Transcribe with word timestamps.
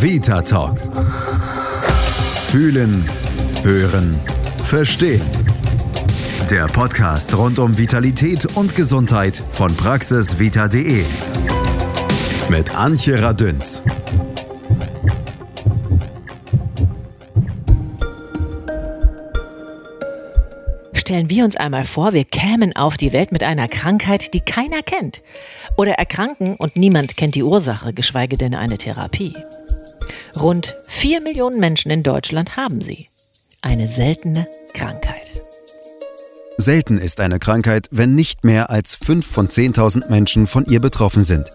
Vita 0.00 0.40
Talk. 0.42 0.78
Fühlen, 2.50 3.04
hören, 3.64 4.16
verstehen. 4.64 5.22
Der 6.48 6.66
Podcast 6.66 7.36
rund 7.36 7.58
um 7.58 7.76
Vitalität 7.76 8.46
und 8.56 8.76
Gesundheit 8.76 9.42
von 9.50 9.74
praxisvita.de. 9.74 11.02
Mit 12.48 12.76
Antje 12.76 13.20
Radünz. 13.20 13.82
Stellen 20.92 21.28
wir 21.28 21.42
uns 21.42 21.56
einmal 21.56 21.84
vor, 21.84 22.12
wir 22.12 22.24
kämen 22.24 22.76
auf 22.76 22.96
die 22.98 23.12
Welt 23.12 23.32
mit 23.32 23.42
einer 23.42 23.66
Krankheit, 23.66 24.32
die 24.32 24.40
keiner 24.40 24.82
kennt. 24.82 25.22
Oder 25.76 25.94
erkranken 25.94 26.54
und 26.54 26.76
niemand 26.76 27.16
kennt 27.16 27.34
die 27.34 27.42
Ursache, 27.42 27.92
geschweige 27.92 28.36
denn 28.36 28.54
eine 28.54 28.78
Therapie. 28.78 29.34
Rund 30.36 30.76
vier 30.86 31.22
Millionen 31.22 31.60
Menschen 31.60 31.90
in 31.90 32.02
Deutschland 32.02 32.56
haben 32.56 32.80
sie. 32.80 33.08
Eine 33.60 33.86
seltene 33.86 34.46
Krankheit. 34.74 35.42
Selten 36.56 36.98
ist 36.98 37.20
eine 37.20 37.38
Krankheit, 37.38 37.88
wenn 37.92 38.14
nicht 38.14 38.44
mehr 38.44 38.70
als 38.70 38.96
fünf 38.96 39.26
von 39.26 39.48
10.000 39.48 40.08
Menschen 40.10 40.46
von 40.46 40.66
ihr 40.66 40.80
betroffen 40.80 41.22
sind. 41.22 41.50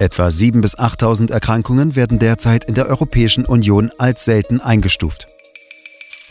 Etwa 0.00 0.26
7.000 0.26 0.60
bis 0.60 0.76
8.000 0.76 1.30
Erkrankungen 1.30 1.94
werden 1.94 2.18
derzeit 2.18 2.64
in 2.64 2.74
der 2.74 2.88
Europäischen 2.88 3.44
Union 3.44 3.92
als 3.96 4.24
selten 4.24 4.60
eingestuft. 4.60 5.28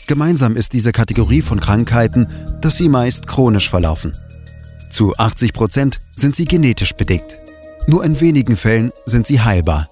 Gemeinsam 0.05 0.57
ist 0.57 0.73
diese 0.73 0.91
Kategorie 0.91 1.41
von 1.41 1.61
Krankheiten, 1.61 2.27
dass 2.59 2.75
sie 2.75 2.89
meist 2.89 3.25
chronisch 3.25 3.69
verlaufen. 3.69 4.11
Zu 4.89 5.15
80 5.17 5.53
Prozent 5.53 6.01
sind 6.13 6.35
sie 6.35 6.45
genetisch 6.45 6.93
bedingt. 6.93 7.37
Nur 7.87 8.03
in 8.03 8.19
wenigen 8.19 8.57
Fällen 8.57 8.91
sind 9.05 9.27
sie 9.27 9.39
heilbar. 9.39 9.89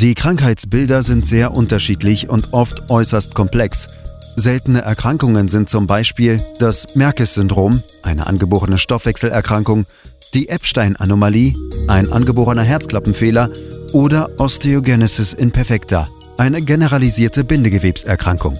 Die 0.00 0.14
Krankheitsbilder 0.14 1.02
sind 1.02 1.26
sehr 1.26 1.56
unterschiedlich 1.56 2.28
und 2.28 2.52
oft 2.52 2.88
äußerst 2.88 3.34
komplex. 3.34 3.88
Seltene 4.36 4.80
Erkrankungen 4.82 5.48
sind 5.48 5.68
zum 5.68 5.88
Beispiel 5.88 6.40
das 6.60 6.94
Merkes-Syndrom, 6.94 7.82
eine 8.04 8.28
angeborene 8.28 8.78
Stoffwechselerkrankung, 8.78 9.86
die 10.34 10.50
Epstein-Anomalie, 10.50 11.56
ein 11.88 12.12
angeborener 12.12 12.62
Herzklappenfehler 12.62 13.50
oder 13.92 14.30
Osteogenesis 14.38 15.32
imperfecta, 15.32 16.06
eine 16.36 16.62
generalisierte 16.62 17.42
Bindegewebserkrankung. 17.42 18.56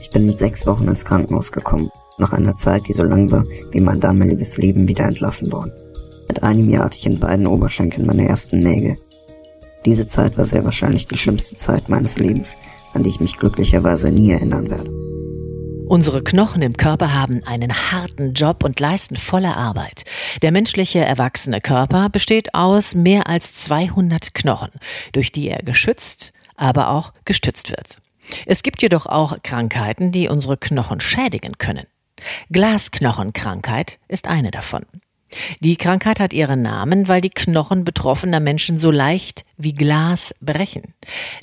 Ich 0.00 0.08
bin 0.08 0.24
mit 0.24 0.38
sechs 0.38 0.66
Wochen 0.66 0.88
ins 0.88 1.04
Krankenhaus 1.04 1.52
gekommen, 1.52 1.90
nach 2.16 2.32
einer 2.32 2.56
Zeit, 2.56 2.88
die 2.88 2.94
so 2.94 3.02
lang 3.02 3.30
war 3.30 3.44
wie 3.72 3.80
mein 3.82 4.00
damaliges 4.00 4.56
Leben, 4.56 4.88
wieder 4.88 5.04
entlassen 5.04 5.52
worden. 5.52 5.70
Mit 6.28 6.42
einem 6.42 6.70
Jahr 6.70 6.86
hatte 6.86 6.96
ich 6.96 7.04
in 7.04 7.20
beiden 7.20 7.46
Oberschenkeln 7.46 8.06
meine 8.06 8.26
ersten 8.26 8.60
Nägel. 8.60 8.96
Diese 9.84 10.08
Zeit 10.08 10.36
war 10.36 10.44
sehr 10.44 10.64
wahrscheinlich 10.64 11.06
die 11.06 11.18
schlimmste 11.18 11.56
Zeit 11.56 11.88
meines 11.88 12.18
Lebens, 12.18 12.56
an 12.94 13.02
die 13.02 13.10
ich 13.10 13.20
mich 13.20 13.36
glücklicherweise 13.36 14.10
nie 14.10 14.30
erinnern 14.32 14.70
werde. 14.70 14.90
Unsere 15.88 16.22
Knochen 16.22 16.60
im 16.60 16.76
Körper 16.76 17.14
haben 17.14 17.42
einen 17.44 17.72
harten 17.72 18.34
Job 18.34 18.62
und 18.62 18.78
leisten 18.78 19.16
volle 19.16 19.56
Arbeit. 19.56 20.04
Der 20.42 20.52
menschliche 20.52 20.98
erwachsene 20.98 21.62
Körper 21.62 22.10
besteht 22.10 22.54
aus 22.54 22.94
mehr 22.94 23.26
als 23.26 23.54
200 23.54 24.34
Knochen, 24.34 24.70
durch 25.12 25.32
die 25.32 25.48
er 25.48 25.62
geschützt, 25.62 26.34
aber 26.56 26.90
auch 26.90 27.14
gestützt 27.24 27.70
wird. 27.70 28.02
Es 28.44 28.62
gibt 28.62 28.82
jedoch 28.82 29.06
auch 29.06 29.38
Krankheiten, 29.42 30.12
die 30.12 30.28
unsere 30.28 30.58
Knochen 30.58 31.00
schädigen 31.00 31.56
können. 31.56 31.86
Glasknochenkrankheit 32.50 33.98
ist 34.08 34.28
eine 34.28 34.50
davon. 34.50 34.82
Die 35.60 35.76
Krankheit 35.76 36.20
hat 36.20 36.32
ihren 36.32 36.62
Namen, 36.62 37.08
weil 37.08 37.20
die 37.20 37.30
Knochen 37.30 37.84
betroffener 37.84 38.40
Menschen 38.40 38.78
so 38.78 38.90
leicht 38.90 39.44
wie 39.56 39.72
Glas 39.72 40.34
brechen. 40.40 40.94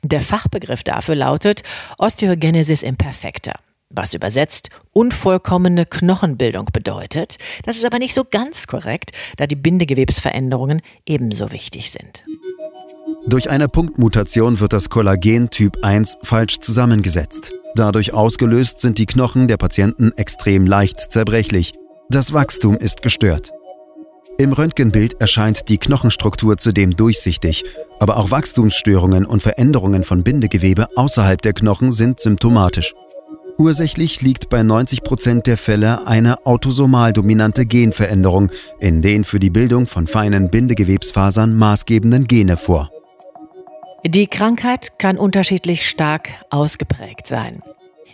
Der 0.04 0.22
Fachbegriff 0.22 0.84
dafür 0.84 1.16
lautet 1.16 1.64
Osteogenesis 1.98 2.84
imperfecta, 2.84 3.54
was 3.90 4.14
übersetzt 4.14 4.70
unvollkommene 4.94 5.86
Knochenbildung 5.86 6.66
bedeutet. 6.74 7.38
Das 7.64 7.78
ist 7.78 7.86
aber 7.86 8.00
nicht 8.00 8.14
so 8.14 8.24
ganz 8.24 8.68
korrekt, 8.68 9.12
da 9.38 9.48
die 9.48 9.56
Bindegewebsveränderungen 9.56 10.82
ebenso 11.06 11.52
wichtig 11.52 11.92
sind. 11.92 12.26
Durch 13.28 13.50
eine 13.50 13.68
Punktmutation 13.68 14.60
wird 14.60 14.74
das 14.74 14.90
Kollagen 14.90 15.50
Typ 15.50 15.84
1 15.84 16.18
falsch 16.22 16.60
zusammengesetzt. 16.60 17.52
Dadurch 17.76 18.14
ausgelöst 18.14 18.80
sind 18.80 19.00
die 19.00 19.06
Knochen 19.06 19.48
der 19.48 19.58
Patienten 19.58 20.12
extrem 20.16 20.66
leicht 20.66 21.12
zerbrechlich. 21.12 21.74
Das 22.10 22.34
Wachstum 22.34 22.78
ist 22.78 23.02
gestört. 23.02 23.52
Im 24.38 24.52
Röntgenbild 24.52 25.22
erscheint 25.22 25.70
die 25.70 25.78
Knochenstruktur 25.78 26.58
zudem 26.58 26.96
durchsichtig, 26.96 27.64
aber 28.00 28.18
auch 28.18 28.32
Wachstumsstörungen 28.32 29.26
und 29.26 29.42
Veränderungen 29.42 30.04
von 30.04 30.24
Bindegewebe 30.24 30.88
außerhalb 30.98 31.42
der 31.42 31.54
Knochen 31.54 31.94
sind 31.94 32.20
symptomatisch. 32.20 32.94
Ursächlich 33.58 34.22
liegt 34.22 34.50
bei 34.50 34.64
90 34.64 35.04
Prozent 35.04 35.48
der 35.48 35.58
Fälle 35.58 36.06
eine 36.06 36.46
autosomal 36.46 37.14
dominante 37.14 37.66
Genveränderung 37.66 38.52
in 38.80 39.02
den 39.02 39.24
für 39.24 39.40
die 39.40 39.50
Bildung 39.50 39.88
von 39.88 40.08
feinen 40.08 40.50
Bindegewebsfasern 40.50 41.56
maßgebenden 41.56 42.28
Gene 42.28 42.58
vor. 42.58 42.90
Die 44.06 44.28
Krankheit 44.28 45.00
kann 45.00 45.18
unterschiedlich 45.18 45.90
stark 45.90 46.30
ausgeprägt 46.50 47.28
sein. 47.28 47.64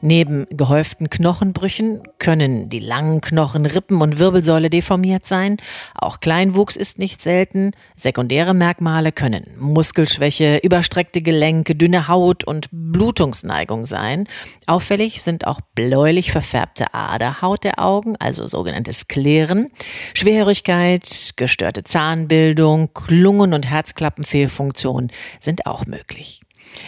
Neben 0.01 0.47
gehäuften 0.49 1.11
Knochenbrüchen 1.11 2.01
können 2.17 2.69
die 2.69 2.79
langen 2.79 3.21
Knochen, 3.21 3.67
Rippen 3.67 4.01
und 4.01 4.17
Wirbelsäule 4.17 4.71
deformiert 4.71 5.27
sein. 5.27 5.57
Auch 5.93 6.19
Kleinwuchs 6.19 6.75
ist 6.75 6.97
nicht 6.97 7.21
selten. 7.21 7.71
Sekundäre 7.95 8.55
Merkmale 8.55 9.11
können 9.11 9.45
Muskelschwäche, 9.59 10.57
überstreckte 10.63 11.21
Gelenke, 11.21 11.75
dünne 11.75 12.07
Haut 12.07 12.43
und 12.43 12.67
Blutungsneigung 12.71 13.85
sein. 13.85 14.27
Auffällig 14.65 15.21
sind 15.21 15.45
auch 15.45 15.61
bläulich 15.75 16.31
verfärbte 16.31 16.95
Aderhaut 16.95 17.63
der 17.63 17.77
Augen, 17.77 18.15
also 18.17 18.47
sogenanntes 18.47 19.07
Kleren, 19.07 19.69
Schwerhörigkeit, 20.15 21.33
gestörte 21.35 21.83
Zahnbildung, 21.83 22.89
Lungen- 23.07 23.53
und 23.53 23.69
Herzklappenfehlfunktion 23.69 25.11
sind 25.39 25.67
auch 25.67 25.85
möglich. 25.85 26.41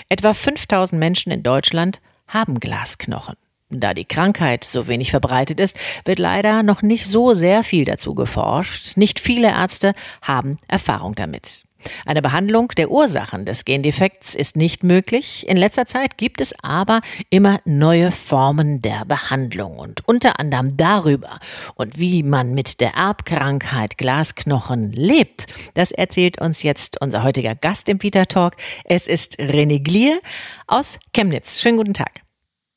Etwa 0.10 0.34
5000 0.34 1.00
Menschen 1.00 1.32
in 1.32 1.44
Deutschland 1.44 2.02
haben 2.34 2.60
Glasknochen. 2.60 3.36
Da 3.70 3.94
die 3.94 4.06
Krankheit 4.06 4.64
so 4.64 4.88
wenig 4.88 5.12
verbreitet 5.12 5.60
ist, 5.60 5.78
wird 6.06 6.20
leider 6.20 6.64
noch 6.64 6.82
nicht 6.82 7.08
so 7.08 7.34
sehr 7.34 7.64
viel 7.64 7.86
dazu 7.86 8.14
geforscht. 8.14 8.98
Nicht 8.98 9.20
viele 9.20 9.50
Ärzte 9.50 9.94
haben 10.22 10.58
Erfahrung 10.68 11.16
damit. 11.16 11.64
Eine 12.06 12.22
Behandlung 12.22 12.70
der 12.78 12.92
Ursachen 12.92 13.46
des 13.46 13.66
Gendefekts 13.66 14.36
ist 14.36 14.56
nicht 14.56 14.84
möglich. 14.84 15.48
In 15.48 15.58
letzter 15.58 15.86
Zeit 15.86 16.18
gibt 16.18 16.42
es 16.42 16.54
aber 16.64 17.02
immer 17.30 17.60
neue 17.66 18.12
Formen 18.12 18.82
der 18.82 19.06
Behandlung 19.06 19.80
und 19.80 20.08
unter 20.08 20.40
anderem 20.40 20.78
darüber 20.78 21.40
und 21.76 22.00
wie 22.00 22.24
man 22.24 22.54
mit 22.54 22.80
der 22.80 22.94
Erbkrankheit 22.94 23.98
Glasknochen 23.98 24.92
lebt. 24.92 25.48
Das 25.74 25.92
erzählt 25.92 26.40
uns 26.40 26.64
jetzt 26.64 27.02
unser 27.02 27.24
heutiger 27.24 27.56
Gast 27.56 27.90
im 27.90 28.02
Vita 28.02 28.26
Talk. 28.26 28.56
Es 28.86 29.08
ist 29.08 29.40
René 29.40 29.80
Glier 29.84 30.20
aus 30.68 31.00
Chemnitz. 31.14 31.60
Schönen 31.60 31.78
guten 31.78 31.94
Tag. 31.94 32.23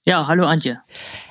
Ja, 0.08 0.28
hallo 0.28 0.46
Antje. 0.46 0.78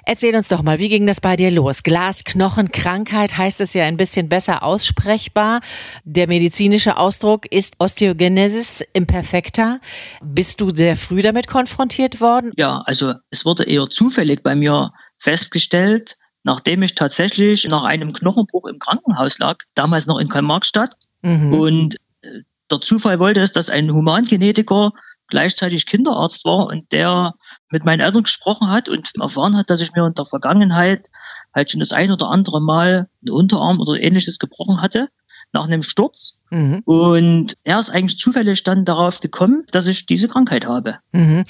Erzähl 0.06 0.36
uns 0.36 0.50
doch 0.50 0.62
mal, 0.62 0.80
wie 0.80 0.90
ging 0.90 1.08
das 1.08 1.22
bei 1.22 1.38
dir 1.38 1.50
los? 1.50 1.82
Glasknochenkrankheit 1.84 3.38
heißt 3.38 3.62
es 3.62 3.74
ja 3.74 3.86
ein 3.86 3.96
bisschen 3.96 4.28
besser 4.28 4.64
aussprechbar. 4.64 5.62
Der 6.04 6.28
medizinische 6.28 6.98
Ausdruck 6.98 7.46
ist 7.46 7.76
Osteogenesis 7.80 8.84
imperfecta. 8.92 9.80
Bist 10.22 10.60
du 10.60 10.76
sehr 10.76 10.98
früh 10.98 11.22
damit 11.22 11.48
konfrontiert 11.48 12.20
worden? 12.20 12.52
Ja, 12.58 12.82
also 12.86 13.14
es 13.30 13.46
wurde 13.46 13.64
eher 13.64 13.90
zufällig 13.90 14.44
bei 14.44 14.56
mir 14.56 14.92
festgestellt, 15.20 16.18
nachdem 16.44 16.84
ich 16.84 16.96
tatsächlich 16.96 17.66
nach 17.70 17.86
einem 17.86 18.12
Knochenbruch 18.12 18.66
im 18.66 18.80
Krankenhaus 18.80 19.40
lag, 19.40 19.60
damals 19.76 20.06
noch 20.06 20.20
in 20.20 20.28
Karl-Marx-Stadt. 20.28 20.98
Mhm. 21.22 21.54
Und 21.54 21.96
äh, 22.24 22.42
der 22.70 22.82
Zufall 22.82 23.22
wollte 23.22 23.40
es, 23.40 23.54
dass 23.54 23.70
ein 23.70 23.90
Humangenetiker 23.90 24.92
gleichzeitig 25.28 25.86
Kinderarzt 25.86 26.44
war 26.44 26.68
und 26.68 26.92
der 26.92 27.34
mit 27.72 27.86
meinen 27.86 28.02
Eltern 28.02 28.24
gesprochen 28.24 28.70
hat 28.70 28.90
und 28.90 29.12
erfahren 29.20 29.58
hat, 29.58 29.70
dass 29.70 29.82
ich 29.82 29.94
mir 29.94 30.06
in 30.06 30.14
der 30.14 30.26
Vergangenheit 30.26 31.10
halt 31.54 31.72
schon 31.72 31.80
das 31.80 31.94
ein 31.94 32.12
oder 32.12 32.30
andere 32.30 32.62
Mal 32.62 33.08
einen 33.22 33.32
Unterarm 33.34 33.80
oder 33.80 34.00
ähnliches 34.00 34.40
gebrochen 34.40 34.82
hatte 34.82 35.10
nach 35.52 35.66
einem 35.66 35.82
Sturz. 35.82 36.42
Mhm. 36.52 36.82
Und 36.86 37.54
er 37.64 37.80
ist 37.80 37.90
eigentlich 37.90 38.20
zufällig 38.20 38.64
dann 38.64 38.86
darauf 38.86 39.22
gekommen, 39.22 39.64
dass 39.72 39.88
ich 39.88 40.06
diese 40.06 40.28
Krankheit 40.28 40.68
habe. 40.68 40.98
Mhm. 41.12 41.44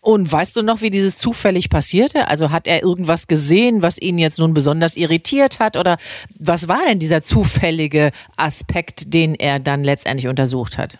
Und 0.00 0.30
weißt 0.30 0.56
du 0.56 0.62
noch, 0.62 0.82
wie 0.82 0.90
dieses 0.90 1.18
zufällig 1.18 1.70
passierte? 1.70 2.28
Also 2.28 2.50
hat 2.50 2.66
er 2.66 2.82
irgendwas 2.82 3.26
gesehen, 3.26 3.80
was 3.80 3.98
ihn 3.98 4.18
jetzt 4.18 4.38
nun 4.38 4.52
besonders 4.52 4.96
irritiert 4.96 5.60
hat? 5.60 5.78
Oder 5.78 5.96
was 6.38 6.68
war 6.68 6.84
denn 6.86 6.98
dieser 6.98 7.22
zufällige 7.22 8.12
Aspekt, 8.36 9.14
den 9.14 9.34
er 9.34 9.60
dann 9.60 9.82
letztendlich 9.82 10.28
untersucht 10.28 10.76
hat? 10.76 10.98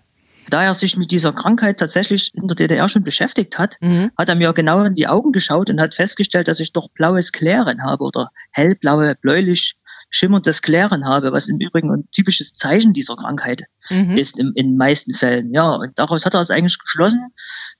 Da 0.50 0.64
er 0.64 0.74
sich 0.74 0.96
mit 0.96 1.10
dieser 1.10 1.32
Krankheit 1.32 1.78
tatsächlich 1.78 2.34
in 2.34 2.46
der 2.46 2.54
DDR 2.54 2.88
schon 2.88 3.02
beschäftigt 3.02 3.58
hat, 3.58 3.76
mhm. 3.80 4.10
hat 4.16 4.28
er 4.28 4.34
mir 4.34 4.52
genau 4.52 4.82
in 4.82 4.94
die 4.94 5.06
Augen 5.06 5.32
geschaut 5.32 5.70
und 5.70 5.80
hat 5.80 5.94
festgestellt, 5.94 6.48
dass 6.48 6.60
ich 6.60 6.72
doch 6.72 6.88
blaues 6.90 7.32
Klären 7.32 7.82
habe 7.82 8.04
oder 8.04 8.30
hellblaue, 8.52 9.14
bläulich 9.20 9.76
schimmerndes 10.10 10.62
Klären 10.62 11.06
habe, 11.06 11.32
was 11.32 11.48
im 11.48 11.58
Übrigen 11.58 11.90
ein 11.90 12.08
typisches 12.10 12.54
Zeichen 12.54 12.92
dieser 12.92 13.16
Krankheit 13.16 13.64
mhm. 13.90 14.16
ist 14.16 14.38
in 14.38 14.52
den 14.54 14.76
meisten 14.76 15.12
Fällen. 15.12 15.52
Ja, 15.52 15.70
und 15.70 15.98
daraus 15.98 16.24
hat 16.24 16.34
er 16.34 16.40
es 16.40 16.50
eigentlich 16.50 16.78
geschlossen, 16.78 17.32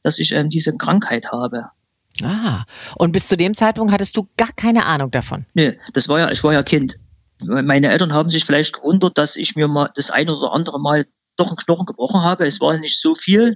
dass 0.02 0.18
ich 0.18 0.32
ähm, 0.32 0.50
diese 0.50 0.76
Krankheit 0.76 1.30
habe. 1.32 1.66
Ah, 2.22 2.64
und 2.96 3.12
bis 3.12 3.26
zu 3.26 3.36
dem 3.36 3.54
Zeitpunkt 3.54 3.92
hattest 3.92 4.16
du 4.16 4.28
gar 4.36 4.52
keine 4.52 4.86
Ahnung 4.86 5.10
davon? 5.10 5.46
Nee, 5.54 5.78
das 5.92 6.08
war 6.08 6.20
ja, 6.20 6.30
ich 6.30 6.42
war 6.44 6.52
ja 6.52 6.62
Kind. 6.62 6.96
Meine 7.44 7.90
Eltern 7.90 8.12
haben 8.12 8.28
sich 8.28 8.44
vielleicht 8.44 8.74
gewundert, 8.74 9.18
dass 9.18 9.36
ich 9.36 9.56
mir 9.56 9.66
mal 9.66 9.90
das 9.94 10.10
ein 10.10 10.30
oder 10.30 10.52
andere 10.52 10.80
Mal 10.80 11.06
doch 11.36 11.48
einen 11.48 11.56
Knochen 11.56 11.86
gebrochen 11.86 12.22
habe. 12.22 12.46
Es 12.46 12.60
war 12.60 12.76
nicht 12.78 13.00
so 13.00 13.14
viel, 13.14 13.54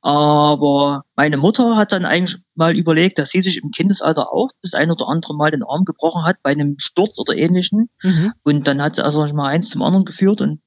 aber 0.00 1.04
meine 1.16 1.36
Mutter 1.36 1.76
hat 1.76 1.92
dann 1.92 2.04
eigentlich 2.04 2.40
mal 2.54 2.76
überlegt, 2.76 3.18
dass 3.18 3.30
sie 3.30 3.42
sich 3.42 3.62
im 3.62 3.70
Kindesalter 3.70 4.32
auch 4.32 4.50
das 4.62 4.74
ein 4.74 4.90
oder 4.90 5.08
andere 5.08 5.34
Mal 5.34 5.50
den 5.50 5.64
Arm 5.64 5.84
gebrochen 5.84 6.24
hat 6.24 6.36
bei 6.42 6.50
einem 6.50 6.76
Sturz 6.78 7.18
oder 7.18 7.36
ähnlichen. 7.36 7.88
Mhm. 8.02 8.32
Und 8.42 8.66
dann 8.66 8.82
hat 8.82 8.96
sie 8.96 9.04
also 9.04 9.24
mal 9.34 9.48
eins 9.48 9.70
zum 9.70 9.82
anderen 9.82 10.04
geführt 10.04 10.40
und 10.40 10.60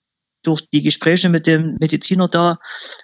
durch 0.44 0.70
die 0.70 0.84
Gespräche 0.84 1.30
mit 1.30 1.48
dem 1.48 1.78
Mediziner 1.80 2.28
da 2.28 2.60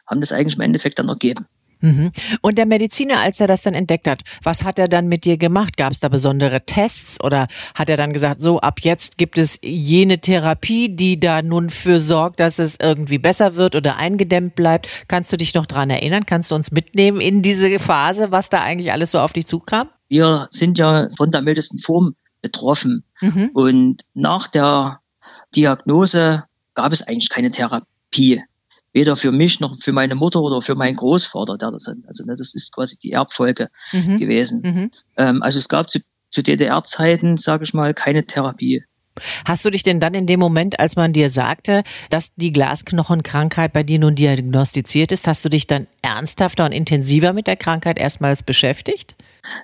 haben 0.08 0.22
das 0.22 0.32
eigentlich 0.32 0.56
im 0.56 0.62
Endeffekt 0.62 1.00
dann 1.00 1.10
ergeben. 1.10 1.48
Mhm. 1.84 2.12
Und 2.42 2.58
der 2.58 2.66
Mediziner, 2.66 3.20
als 3.20 3.42
er 3.42 3.48
das 3.48 3.64
dann 3.64 3.74
entdeckt 3.74 4.08
hat, 4.08 4.22
was 4.42 4.64
hat 4.64 4.80
er 4.80 4.88
dann 4.88 5.08
mit 5.08 5.26
dir 5.26 5.38
gemacht? 5.38 5.76
Gab 5.76 5.92
es 5.92 6.00
da 6.00 6.08
besondere 6.08 6.66
Tests 6.66 7.22
oder 7.22 7.48
hat 7.76 7.90
er 7.90 7.98
dann 7.98 8.14
gesagt, 8.14 8.42
so 8.42 8.62
ab 8.62 8.80
jetzt 8.82 9.18
gibt 9.18 9.38
es 9.38 9.60
jene 9.62 10.20
Therapie, 10.20 10.96
die 10.96 11.20
da 11.20 11.42
nun 11.42 11.70
für 11.70 12.00
sorgt, 12.00 12.40
dass 12.40 12.58
es 12.58 12.78
irgendwie 12.82 13.18
besser 13.18 13.56
wird 13.56 13.76
oder 13.76 13.98
eingedämmt 13.98 14.56
bleibt? 14.56 14.88
Kannst 15.10 15.34
du 15.34 15.38
dich 15.38 15.54
noch 15.54 15.66
dran 15.66 15.90
erinnern? 15.90 16.26
Kannst 16.26 16.52
du 16.52 16.56
uns 16.56 16.72
mitnehmen 16.72 17.20
in 17.20 17.42
diese 17.42 17.78
Phase, 17.80 18.32
was 18.32 18.48
da 18.50 18.62
eigentlich 18.62 18.94
alles 18.94 19.12
so 19.12 19.20
auf 19.20 19.34
dich 19.34 19.46
zukam? 19.46 19.90
Wir 20.08 20.48
sind 20.52 20.80
ja 20.80 21.10
von 21.18 21.32
der 21.32 21.42
mildesten 21.42 21.80
Form 21.80 22.16
betroffen 22.42 23.04
mhm. 23.20 23.50
und 23.54 24.04
nach 24.14 24.48
der 24.48 25.02
Diagnose 25.54 26.44
gab 26.76 26.94
es 26.94 27.06
eigentlich 27.06 27.30
keine 27.30 27.52
Therapie 27.52 28.42
weder 28.94 29.16
für 29.16 29.32
mich 29.32 29.60
noch 29.60 29.76
für 29.80 29.92
meine 29.92 30.16
Mutter 30.16 30.42
oder 30.42 30.62
für 30.62 30.76
meinen 30.76 30.96
Großvater, 30.96 31.58
der 31.58 31.72
das, 31.72 31.88
also 31.88 32.24
ne, 32.24 32.36
das 32.38 32.54
ist 32.54 32.72
quasi 32.72 32.98
die 32.98 33.12
Erbfolge 33.12 33.70
mhm. 33.92 34.20
gewesen. 34.20 34.62
Mhm. 34.64 34.92
Ähm, 35.18 35.44
also 35.44 35.60
es 35.60 35.68
gab 35.68 35.90
zu, 35.90 36.00
zu 36.30 36.44
DDR-Zeiten, 36.44 37.38
sage 37.38 37.64
ich 37.64 37.74
mal, 37.74 37.94
keine 37.94 38.26
Therapie. 38.26 38.84
Hast 39.46 39.64
du 39.64 39.70
dich 39.70 39.84
denn 39.84 40.00
dann 40.00 40.16
in 40.16 40.26
dem 40.26 40.40
Moment, 40.40 40.80
als 40.80 40.96
man 40.96 41.14
dir 41.14 41.30
sagte, 41.30 41.84
dass 42.10 42.34
die 42.36 42.52
Glasknochenkrankheit 42.52 43.72
bei 43.72 43.84
dir 43.84 44.00
nun 44.00 44.16
diagnostiziert 44.16 45.12
ist, 45.12 45.28
hast 45.28 45.46
du 45.46 45.50
dich 45.50 45.68
dann 45.68 45.88
ernsthafter 46.02 46.66
und 46.66 46.72
intensiver 46.72 47.34
mit 47.34 47.46
der 47.46 47.58
Krankheit 47.58 48.00
erstmals 48.00 48.42
beschäftigt? 48.42 49.16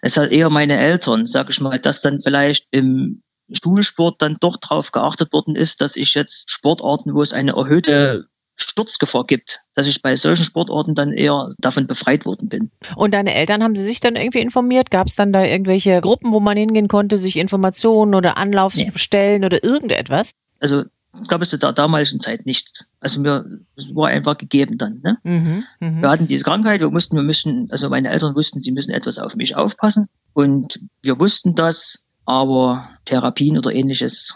Es 0.01 0.17
hat 0.17 0.31
eher 0.31 0.49
meine 0.49 0.77
Eltern, 0.77 1.25
sage 1.25 1.49
ich 1.51 1.61
mal, 1.61 1.79
dass 1.79 2.01
dann 2.01 2.19
vielleicht 2.19 2.67
im 2.71 3.23
Schulsport 3.51 4.21
dann 4.21 4.37
doch 4.39 4.57
darauf 4.57 4.91
geachtet 4.91 5.33
worden 5.33 5.55
ist, 5.55 5.81
dass 5.81 5.95
ich 5.95 6.13
jetzt 6.13 6.51
Sportarten, 6.51 7.15
wo 7.15 7.21
es 7.21 7.33
eine 7.33 7.53
erhöhte 7.53 8.25
Sturzgefahr 8.61 9.23
gibt, 9.25 9.61
dass 9.75 9.87
ich 9.87 10.01
bei 10.01 10.15
solchen 10.15 10.43
Sportorten 10.43 10.95
dann 10.95 11.13
eher 11.13 11.49
davon 11.59 11.87
befreit 11.87 12.25
worden 12.25 12.49
bin. 12.49 12.71
Und 12.95 13.13
deine 13.13 13.33
Eltern 13.33 13.63
haben 13.63 13.75
sie 13.75 13.83
sich 13.83 13.99
dann 13.99 14.15
irgendwie 14.15 14.39
informiert? 14.39 14.91
Gab 14.91 15.07
es 15.07 15.15
dann 15.15 15.33
da 15.33 15.43
irgendwelche 15.43 16.01
Gruppen, 16.01 16.31
wo 16.31 16.39
man 16.39 16.57
hingehen 16.57 16.87
konnte, 16.87 17.17
sich 17.17 17.37
Informationen 17.37 18.15
oder 18.15 18.37
Anlaufstellen 18.37 19.41
nee. 19.41 19.45
oder 19.45 19.63
irgendetwas? 19.63 20.33
Also 20.59 20.83
gab 21.27 21.41
es 21.41 21.49
zu 21.49 21.57
der 21.57 21.73
damaligen 21.73 22.19
Zeit 22.19 22.45
nichts. 22.45 22.89
Also 22.99 23.21
mir 23.21 23.45
es 23.75 23.95
war 23.95 24.09
einfach 24.09 24.37
gegeben 24.37 24.77
dann. 24.77 25.01
Ne? 25.03 25.17
Mhm, 25.23 25.63
mh. 25.79 26.01
Wir 26.01 26.09
hatten 26.09 26.27
diese 26.27 26.43
Krankheit, 26.43 26.81
wir 26.81 26.89
mussten, 26.89 27.15
wir 27.15 27.23
müssen, 27.23 27.69
also 27.71 27.89
meine 27.89 28.09
Eltern 28.09 28.35
wussten, 28.35 28.61
sie 28.61 28.71
müssen 28.71 28.91
etwas 28.91 29.19
auf 29.19 29.35
mich 29.35 29.55
aufpassen 29.55 30.07
und 30.33 30.79
wir 31.03 31.19
wussten 31.19 31.55
das, 31.55 32.05
aber 32.25 32.89
Therapien 33.05 33.57
oder 33.57 33.73
ähnliches 33.73 34.35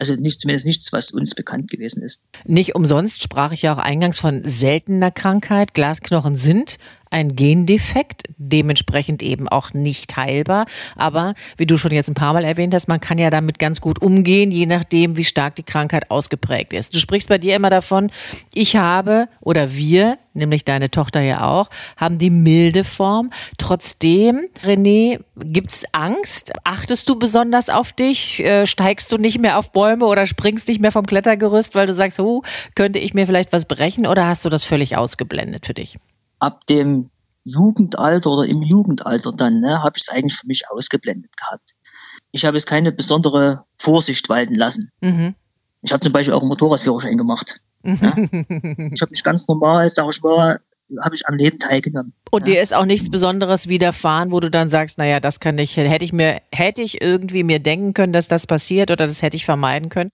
also 0.00 0.14
nicht, 0.14 0.40
zumindest 0.40 0.66
nichts, 0.66 0.92
was 0.92 1.12
uns 1.12 1.34
bekannt 1.34 1.70
gewesen 1.70 2.02
ist. 2.02 2.22
Nicht 2.46 2.74
umsonst 2.74 3.22
sprach 3.22 3.52
ich 3.52 3.62
ja 3.62 3.74
auch 3.74 3.78
eingangs 3.78 4.18
von 4.18 4.42
seltener 4.44 5.10
Krankheit. 5.10 5.74
Glasknochen 5.74 6.36
sind 6.36 6.78
ein 7.10 7.34
Gendefekt, 7.34 8.22
dementsprechend 8.38 9.22
eben 9.22 9.48
auch 9.48 9.72
nicht 9.72 10.16
heilbar. 10.16 10.66
Aber 10.96 11.34
wie 11.56 11.66
du 11.66 11.76
schon 11.76 11.90
jetzt 11.90 12.08
ein 12.08 12.14
paar 12.14 12.32
Mal 12.32 12.44
erwähnt 12.44 12.72
hast, 12.72 12.88
man 12.88 13.00
kann 13.00 13.18
ja 13.18 13.30
damit 13.30 13.58
ganz 13.58 13.80
gut 13.80 14.00
umgehen, 14.00 14.50
je 14.50 14.66
nachdem, 14.66 15.16
wie 15.16 15.24
stark 15.24 15.56
die 15.56 15.64
Krankheit 15.64 16.10
ausgeprägt 16.10 16.72
ist. 16.72 16.94
Du 16.94 16.98
sprichst 16.98 17.28
bei 17.28 17.38
dir 17.38 17.56
immer 17.56 17.70
davon, 17.70 18.10
ich 18.54 18.76
habe 18.76 19.28
oder 19.40 19.74
wir, 19.74 20.18
nämlich 20.34 20.64
deine 20.64 20.90
Tochter 20.90 21.20
ja 21.20 21.42
auch, 21.44 21.68
haben 21.96 22.18
die 22.18 22.30
milde 22.30 22.84
Form. 22.84 23.30
Trotzdem, 23.58 24.46
René, 24.64 25.18
gibt's 25.36 25.84
Angst? 25.92 26.52
Achtest 26.62 27.08
du 27.08 27.18
besonders 27.18 27.68
auf 27.68 27.92
dich? 27.92 28.40
Äh, 28.40 28.66
steigst 28.66 29.10
du 29.10 29.18
nicht 29.18 29.40
mehr 29.40 29.58
auf 29.58 29.72
Bäume 29.72 30.06
oder 30.06 30.26
springst 30.26 30.68
nicht 30.68 30.80
mehr 30.80 30.92
vom 30.92 31.06
Klettergerüst, 31.06 31.74
weil 31.74 31.86
du 31.86 31.92
sagst, 31.92 32.20
oh, 32.20 32.42
könnte 32.76 33.00
ich 33.00 33.14
mir 33.14 33.26
vielleicht 33.26 33.52
was 33.52 33.66
brechen 33.66 34.06
oder 34.06 34.26
hast 34.26 34.44
du 34.44 34.48
das 34.48 34.62
völlig 34.62 34.96
ausgeblendet 34.96 35.66
für 35.66 35.74
dich? 35.74 35.98
Ab 36.40 36.66
dem 36.66 37.10
Jugendalter 37.44 38.30
oder 38.30 38.48
im 38.48 38.62
Jugendalter 38.62 39.32
dann, 39.32 39.60
ne, 39.60 39.82
habe 39.82 39.96
ich 39.96 40.04
es 40.04 40.08
eigentlich 40.08 40.36
für 40.36 40.46
mich 40.46 40.68
ausgeblendet 40.70 41.36
gehabt. 41.36 41.74
Ich 42.32 42.44
habe 42.44 42.56
es 42.56 42.66
keine 42.66 42.92
besondere 42.92 43.64
Vorsicht 43.78 44.28
walten 44.28 44.54
lassen. 44.54 44.90
Mhm. 45.00 45.34
Ich 45.82 45.92
habe 45.92 46.00
zum 46.00 46.12
Beispiel 46.12 46.34
auch 46.34 46.40
einen 46.40 46.48
Motorradführerschein 46.48 47.16
gemacht. 47.16 47.60
Ja. 47.82 47.92
ich 48.16 49.00
habe 49.00 49.10
mich 49.10 49.24
ganz 49.24 49.48
normal, 49.48 49.88
sag 49.88 50.08
ich 50.10 50.22
mal, 50.22 50.60
habe 51.02 51.14
ich 51.14 51.26
am 51.26 51.34
Leben 51.34 51.58
teilgenommen. 51.58 52.12
Und 52.30 52.48
ja. 52.48 52.54
dir 52.54 52.62
ist 52.62 52.74
auch 52.74 52.84
nichts 52.84 53.10
Besonderes 53.10 53.68
widerfahren, 53.68 54.32
wo 54.32 54.40
du 54.40 54.50
dann 54.50 54.68
sagst, 54.68 54.98
naja, 54.98 55.20
das 55.20 55.40
kann 55.40 55.56
ich, 55.58 55.76
hätte 55.76 56.04
ich 56.04 56.12
mir, 56.12 56.42
hätte 56.52 56.82
ich 56.82 57.00
irgendwie 57.00 57.44
mir 57.44 57.60
denken 57.60 57.94
können, 57.94 58.12
dass 58.12 58.28
das 58.28 58.46
passiert 58.46 58.90
oder 58.90 59.06
das 59.06 59.22
hätte 59.22 59.36
ich 59.36 59.44
vermeiden 59.44 59.88
können? 59.88 60.10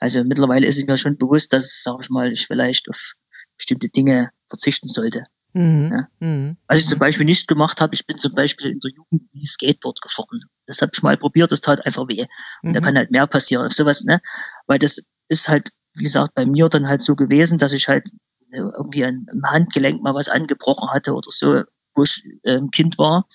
Also 0.00 0.22
mittlerweile 0.24 0.66
ist 0.66 0.78
es 0.78 0.86
mir 0.86 0.96
schon 0.96 1.16
bewusst, 1.16 1.52
dass, 1.52 1.82
sag 1.82 1.98
ich 2.02 2.10
mal, 2.10 2.30
ich 2.32 2.46
vielleicht 2.46 2.88
auf 2.88 3.14
bestimmte 3.56 3.88
Dinge 3.88 4.30
verzichten 4.48 4.88
sollte. 4.88 5.24
Mhm. 5.56 5.90
Ja. 5.90 6.08
Mhm. 6.20 6.56
Was 6.68 6.80
ich 6.80 6.88
zum 6.88 6.98
Beispiel 6.98 7.24
nicht 7.24 7.48
gemacht 7.48 7.80
habe, 7.80 7.94
ich 7.94 8.06
bin 8.06 8.18
zum 8.18 8.34
Beispiel 8.34 8.72
in 8.72 8.78
der 8.78 8.90
Jugend 8.90 9.34
nie 9.34 9.46
Skateboard 9.46 10.02
gefahren. 10.02 10.38
Das 10.66 10.82
habe 10.82 10.92
ich 10.94 11.02
mal 11.02 11.16
probiert, 11.16 11.50
das 11.50 11.62
tat 11.62 11.86
einfach 11.86 12.06
weh. 12.08 12.26
Und 12.62 12.70
mhm. 12.70 12.72
da 12.74 12.80
kann 12.80 12.96
halt 12.96 13.10
mehr 13.10 13.26
passieren. 13.26 13.70
Sowas, 13.70 14.04
ne? 14.04 14.20
Weil 14.66 14.78
das 14.78 15.02
ist 15.28 15.48
halt, 15.48 15.70
wie 15.94 16.04
gesagt, 16.04 16.34
bei 16.34 16.44
mir 16.44 16.68
dann 16.68 16.88
halt 16.88 17.00
so 17.00 17.16
gewesen, 17.16 17.56
dass 17.56 17.72
ich 17.72 17.88
halt 17.88 18.06
äh, 18.50 18.58
irgendwie 18.58 19.06
an, 19.06 19.26
am 19.32 19.50
Handgelenk 19.50 20.02
mal 20.02 20.14
was 20.14 20.28
angebrochen 20.28 20.90
hatte 20.90 21.14
oder 21.14 21.30
so, 21.30 21.62
wo 21.94 22.02
ich 22.02 22.22
äh, 22.42 22.60
Kind 22.70 22.98
war. 22.98 23.26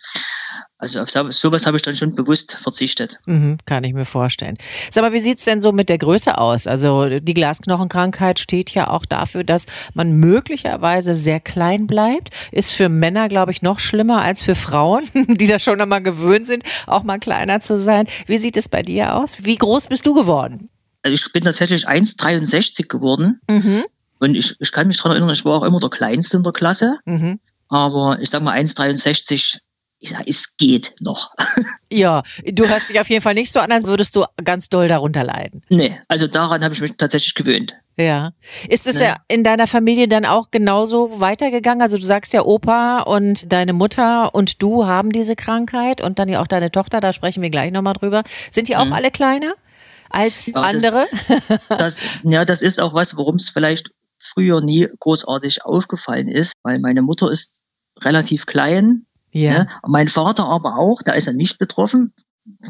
Also 0.77 0.99
auf 0.99 1.09
sowas 1.09 1.65
habe 1.65 1.77
ich 1.77 1.83
dann 1.83 1.95
schon 1.95 2.15
bewusst 2.15 2.55
verzichtet. 2.55 3.19
Mhm, 3.25 3.57
kann 3.65 3.83
ich 3.83 3.93
mir 3.93 4.05
vorstellen. 4.05 4.57
Sag 4.89 5.03
mal, 5.03 5.13
wie 5.13 5.19
sieht's 5.19 5.45
denn 5.45 5.61
so 5.61 5.71
mit 5.71 5.89
der 5.89 5.97
Größe 5.97 6.37
aus? 6.37 6.67
Also 6.67 7.19
die 7.19 7.33
Glasknochenkrankheit 7.33 8.39
steht 8.39 8.71
ja 8.71 8.89
auch 8.89 9.05
dafür, 9.05 9.43
dass 9.43 9.65
man 9.93 10.13
möglicherweise 10.13 11.13
sehr 11.13 11.39
klein 11.39 11.87
bleibt. 11.87 12.29
Ist 12.51 12.71
für 12.71 12.89
Männer, 12.89 13.29
glaube 13.29 13.51
ich, 13.51 13.61
noch 13.61 13.79
schlimmer 13.79 14.21
als 14.21 14.41
für 14.41 14.55
Frauen, 14.55 15.03
die 15.13 15.47
da 15.47 15.59
schon 15.59 15.79
einmal 15.79 16.01
gewöhnt 16.01 16.47
sind, 16.47 16.63
auch 16.87 17.03
mal 17.03 17.19
kleiner 17.19 17.59
zu 17.59 17.77
sein. 17.77 18.07
Wie 18.25 18.37
sieht 18.37 18.57
es 18.57 18.67
bei 18.67 18.81
dir 18.81 19.15
aus? 19.15 19.37
Wie 19.39 19.57
groß 19.57 19.87
bist 19.87 20.07
du 20.07 20.13
geworden? 20.13 20.69
Also 21.03 21.13
ich 21.13 21.33
bin 21.33 21.43
tatsächlich 21.43 21.87
1,63 21.87 22.87
geworden. 22.87 23.39
Mhm. 23.49 23.83
Und 24.19 24.35
ich, 24.35 24.55
ich 24.59 24.71
kann 24.71 24.87
mich 24.87 24.97
daran 24.97 25.13
erinnern, 25.13 25.33
ich 25.33 25.45
war 25.45 25.57
auch 25.57 25.63
immer 25.63 25.79
der 25.79 25.89
Kleinste 25.89 26.37
in 26.37 26.43
der 26.43 26.53
Klasse. 26.53 26.97
Mhm. 27.05 27.39
Aber 27.69 28.19
ich 28.21 28.29
sag 28.29 28.43
mal 28.43 28.55
1,63 28.55 29.59
ich 30.01 30.09
sage, 30.09 30.25
es 30.27 30.57
geht 30.57 30.95
noch. 30.99 31.31
Ja, 31.93 32.23
du 32.45 32.65
hörst 32.67 32.89
dich 32.89 32.99
auf 33.01 33.09
jeden 33.09 33.21
Fall 33.21 33.33
nicht 33.33 33.51
so 33.51 33.59
an, 33.59 33.69
als 33.69 33.85
würdest 33.85 34.15
du 34.15 34.23
ganz 34.41 34.69
doll 34.69 34.87
darunter 34.87 35.25
leiden. 35.25 35.61
Nee, 35.69 35.99
also 36.07 36.25
daran 36.25 36.63
habe 36.63 36.73
ich 36.73 36.79
mich 36.79 36.95
tatsächlich 36.95 37.35
gewöhnt. 37.35 37.75
Ja. 37.97 38.31
Ist 38.69 38.87
es 38.87 38.99
nee. 38.99 39.07
ja 39.07 39.17
in 39.27 39.43
deiner 39.43 39.67
Familie 39.67 40.07
dann 40.07 40.25
auch 40.25 40.51
genauso 40.51 41.19
weitergegangen? 41.19 41.81
Also 41.81 41.97
du 41.97 42.05
sagst 42.05 42.31
ja, 42.31 42.43
Opa 42.43 43.01
und 43.01 43.51
deine 43.51 43.73
Mutter 43.73 44.33
und 44.33 44.61
du 44.61 44.85
haben 44.85 45.11
diese 45.11 45.35
Krankheit 45.35 45.99
und 45.99 46.17
dann 46.17 46.29
ja 46.29 46.41
auch 46.41 46.47
deine 46.47 46.71
Tochter, 46.71 47.01
da 47.01 47.11
sprechen 47.11 47.43
wir 47.43 47.49
gleich 47.49 47.73
nochmal 47.73 47.93
drüber. 47.93 48.23
Sind 48.51 48.69
die 48.69 48.77
auch 48.77 48.85
mhm. 48.85 48.93
alle 48.93 49.11
kleiner 49.11 49.53
als 50.09 50.47
ja, 50.47 50.55
andere? 50.55 51.07
Das, 51.27 51.67
das, 51.77 52.01
ja, 52.23 52.45
das 52.45 52.61
ist 52.61 52.79
auch 52.79 52.93
was, 52.93 53.17
worum 53.17 53.35
es 53.35 53.49
vielleicht 53.49 53.91
früher 54.17 54.61
nie 54.61 54.87
großartig 54.99 55.65
aufgefallen 55.65 56.29
ist, 56.29 56.53
weil 56.63 56.79
meine 56.79 57.01
Mutter 57.01 57.29
ist 57.29 57.59
relativ 57.99 58.45
klein 58.45 59.05
ja. 59.31 59.51
Ne? 59.51 59.67
Mein 59.87 60.07
Vater 60.07 60.45
aber 60.45 60.77
auch, 60.77 61.01
da 61.03 61.13
ist 61.13 61.27
er 61.27 61.33
nicht 61.33 61.59
betroffen. 61.59 62.13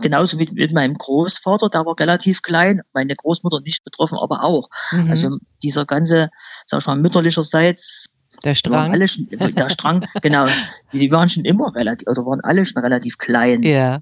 Genauso 0.02 0.38
wie 0.38 0.50
mit 0.52 0.74
meinem 0.74 0.96
Großvater, 0.96 1.70
der 1.70 1.86
war 1.86 1.98
relativ 1.98 2.42
klein, 2.42 2.82
meine 2.94 3.16
Großmutter 3.16 3.62
nicht 3.62 3.84
betroffen, 3.86 4.18
aber 4.18 4.44
auch. 4.44 4.70
Mhm. 4.92 5.10
Also 5.10 5.38
dieser 5.64 5.86
ganze, 5.86 6.30
sag 6.66 6.82
ich 6.82 6.88
mal, 6.88 6.98
mütterlicherseits 6.98 8.08
der 8.44 8.56
Strang. 8.56 8.92
Alle 8.92 9.08
schon, 9.08 9.28
der 9.30 9.70
Strang, 9.70 10.06
genau. 10.22 10.48
Die 10.94 11.12
waren 11.12 11.30
schon 11.30 11.46
immer 11.46 11.74
relativ, 11.76 12.08
oder 12.08 12.26
waren 12.26 12.42
alle 12.42 12.66
schon 12.66 12.82
relativ 12.82 13.18
klein. 13.18 13.64
Ja. 13.64 14.02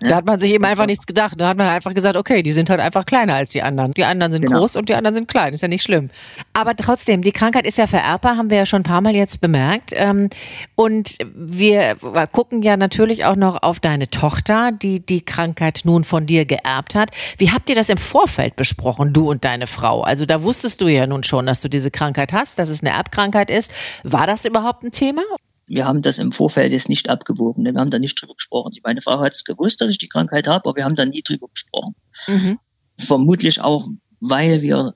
Da 0.00 0.16
hat 0.16 0.26
man 0.26 0.38
sich 0.40 0.52
eben 0.52 0.64
einfach 0.64 0.86
nichts 0.86 1.06
gedacht. 1.06 1.34
Da 1.38 1.48
hat 1.48 1.56
man 1.56 1.68
einfach 1.68 1.94
gesagt, 1.94 2.16
okay, 2.16 2.42
die 2.42 2.50
sind 2.52 2.68
halt 2.68 2.80
einfach 2.80 3.06
kleiner 3.06 3.34
als 3.34 3.50
die 3.52 3.62
anderen. 3.62 3.92
Die 3.92 4.04
anderen 4.04 4.32
sind 4.32 4.44
genau. 4.44 4.58
groß 4.58 4.76
und 4.76 4.88
die 4.88 4.94
anderen 4.94 5.14
sind 5.14 5.28
klein. 5.28 5.54
Ist 5.54 5.62
ja 5.62 5.68
nicht 5.68 5.82
schlimm. 5.82 6.10
Aber 6.52 6.76
trotzdem, 6.76 7.22
die 7.22 7.32
Krankheit 7.32 7.66
ist 7.66 7.78
ja 7.78 7.86
vererbbar, 7.86 8.36
haben 8.36 8.50
wir 8.50 8.58
ja 8.58 8.66
schon 8.66 8.80
ein 8.80 8.84
paar 8.84 9.00
Mal 9.00 9.14
jetzt 9.14 9.40
bemerkt. 9.40 9.92
Ähm, 9.94 10.28
und 10.74 11.16
wir 11.34 11.96
gucken 12.32 12.62
ja 12.62 12.76
natürlich 12.76 13.24
auch 13.24 13.36
noch 13.36 13.62
auf 13.62 13.80
deine 13.80 14.10
Tochter, 14.10 14.72
die 14.72 15.04
die 15.04 15.24
Krankheit 15.24 15.82
nun 15.84 16.04
von 16.04 16.26
dir 16.26 16.44
geerbt 16.44 16.94
hat. 16.94 17.10
Wie 17.38 17.50
habt 17.50 17.70
ihr 17.70 17.76
das 17.76 17.88
im 17.88 17.98
Vorfeld 17.98 18.56
besprochen, 18.56 19.12
du 19.12 19.30
und 19.30 19.44
deine 19.44 19.66
Frau? 19.66 20.02
Also 20.02 20.26
da 20.26 20.42
wusstest 20.42 20.80
du 20.80 20.88
ja 20.88 21.06
nun 21.06 21.22
schon, 21.22 21.46
dass 21.46 21.60
du 21.60 21.68
diese 21.68 21.90
Krankheit 21.90 22.32
hast, 22.32 22.58
dass 22.58 22.68
es 22.68 22.82
eine 22.82 22.90
Erbkrankheit 22.90 23.50
ist. 23.50 23.72
War 24.02 24.26
das 24.26 24.44
überhaupt 24.44 24.82
ein 24.82 24.90
Thema? 24.90 25.22
Wir 25.68 25.86
haben 25.86 26.02
das 26.02 26.18
im 26.18 26.32
Vorfeld 26.32 26.72
jetzt 26.72 26.88
nicht 26.88 27.08
abgewogen. 27.08 27.64
Wir 27.64 27.74
haben 27.74 27.90
da 27.90 27.98
nicht 27.98 28.20
drüber 28.20 28.34
gesprochen. 28.34 28.72
Meine 28.82 29.02
Frau 29.02 29.20
hat 29.20 29.34
es 29.34 29.44
gewusst, 29.44 29.80
dass 29.80 29.90
ich 29.90 29.98
die 29.98 30.08
Krankheit 30.08 30.46
habe, 30.46 30.68
aber 30.68 30.76
wir 30.76 30.84
haben 30.84 30.94
da 30.94 31.04
nie 31.04 31.22
drüber 31.22 31.48
gesprochen. 31.48 31.94
Mhm. 32.26 32.58
Vermutlich 32.98 33.60
auch, 33.60 33.88
weil 34.20 34.62
wir 34.62 34.94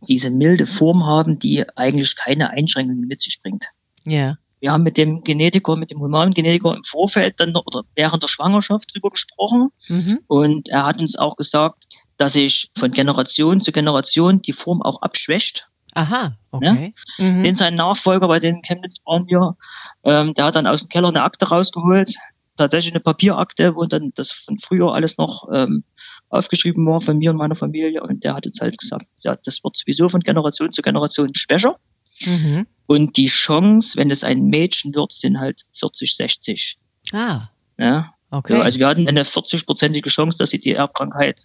diese 0.00 0.30
milde 0.30 0.66
Form 0.66 1.04
haben, 1.04 1.38
die 1.38 1.64
eigentlich 1.76 2.16
keine 2.16 2.50
Einschränkungen 2.50 3.06
mit 3.06 3.20
sich 3.20 3.40
bringt. 3.40 3.66
Ja. 4.04 4.36
Wir 4.60 4.72
haben 4.72 4.82
mit 4.82 4.96
dem 4.96 5.22
Genetiker, 5.22 5.76
mit 5.76 5.90
dem 5.90 6.00
humanen 6.00 6.34
Genetiker 6.34 6.74
im 6.74 6.84
Vorfeld 6.84 7.38
dann 7.38 7.52
noch, 7.52 7.64
oder 7.66 7.82
während 7.94 8.22
der 8.22 8.28
Schwangerschaft 8.28 8.94
drüber 8.94 9.10
gesprochen. 9.10 9.68
Mhm. 9.88 10.18
Und 10.26 10.68
er 10.68 10.84
hat 10.84 10.98
uns 10.98 11.16
auch 11.16 11.36
gesagt, 11.36 11.84
dass 12.16 12.32
sich 12.32 12.70
von 12.76 12.90
Generation 12.90 13.60
zu 13.60 13.72
Generation 13.72 14.42
die 14.42 14.52
Form 14.52 14.82
auch 14.82 15.02
abschwächt. 15.02 15.68
Aha, 15.94 16.36
okay. 16.50 16.92
Ja? 17.18 17.24
Mhm. 17.24 17.42
Den 17.42 17.54
sein 17.54 17.74
Nachfolger 17.74 18.28
bei 18.28 18.38
den 18.38 18.62
Chemnitz 18.62 18.98
wir, 19.04 19.56
ähm, 20.04 20.34
der 20.34 20.44
hat 20.44 20.56
dann 20.56 20.66
aus 20.66 20.82
dem 20.82 20.88
Keller 20.88 21.08
eine 21.08 21.22
Akte 21.22 21.48
rausgeholt, 21.48 22.14
tatsächlich 22.56 22.92
eine 22.92 23.00
Papierakte, 23.00 23.74
wo 23.74 23.84
dann 23.86 24.12
das 24.14 24.32
von 24.32 24.58
früher 24.58 24.92
alles 24.92 25.16
noch 25.16 25.48
ähm, 25.52 25.84
aufgeschrieben 26.28 26.86
war 26.86 27.00
von 27.00 27.18
mir 27.18 27.30
und 27.30 27.36
meiner 27.36 27.54
Familie. 27.54 28.02
Und 28.02 28.24
der 28.24 28.34
hat 28.34 28.44
jetzt 28.44 28.60
halt 28.60 28.76
gesagt, 28.76 29.06
ja, 29.20 29.36
das 29.44 29.64
wird 29.64 29.76
sowieso 29.76 30.08
von 30.08 30.20
Generation 30.20 30.70
zu 30.70 30.82
Generation 30.82 31.34
schwächer. 31.34 31.76
Mhm. 32.24 32.66
Und 32.86 33.16
die 33.16 33.26
Chance, 33.26 33.98
wenn 33.98 34.10
es 34.10 34.24
ein 34.24 34.46
Mädchen 34.46 34.94
wird, 34.94 35.12
sind 35.12 35.38
halt 35.38 35.62
40, 35.72 36.16
60. 36.16 36.78
Ah. 37.12 37.48
Ja. 37.78 38.14
Okay. 38.30 38.54
Ja, 38.54 38.62
also 38.62 38.78
wir 38.78 38.88
hatten 38.88 39.08
eine 39.08 39.22
40-prozentige 39.22 40.08
Chance, 40.10 40.36
dass 40.38 40.50
sie 40.50 40.60
die 40.60 40.72
Erbkrankheit 40.72 41.44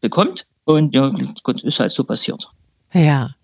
bekommt. 0.00 0.46
Und 0.64 0.94
ja, 0.94 1.12
gut, 1.42 1.62
ist 1.64 1.80
halt 1.80 1.90
so 1.90 2.04
passiert. 2.04 2.48
Ja. 2.92 3.34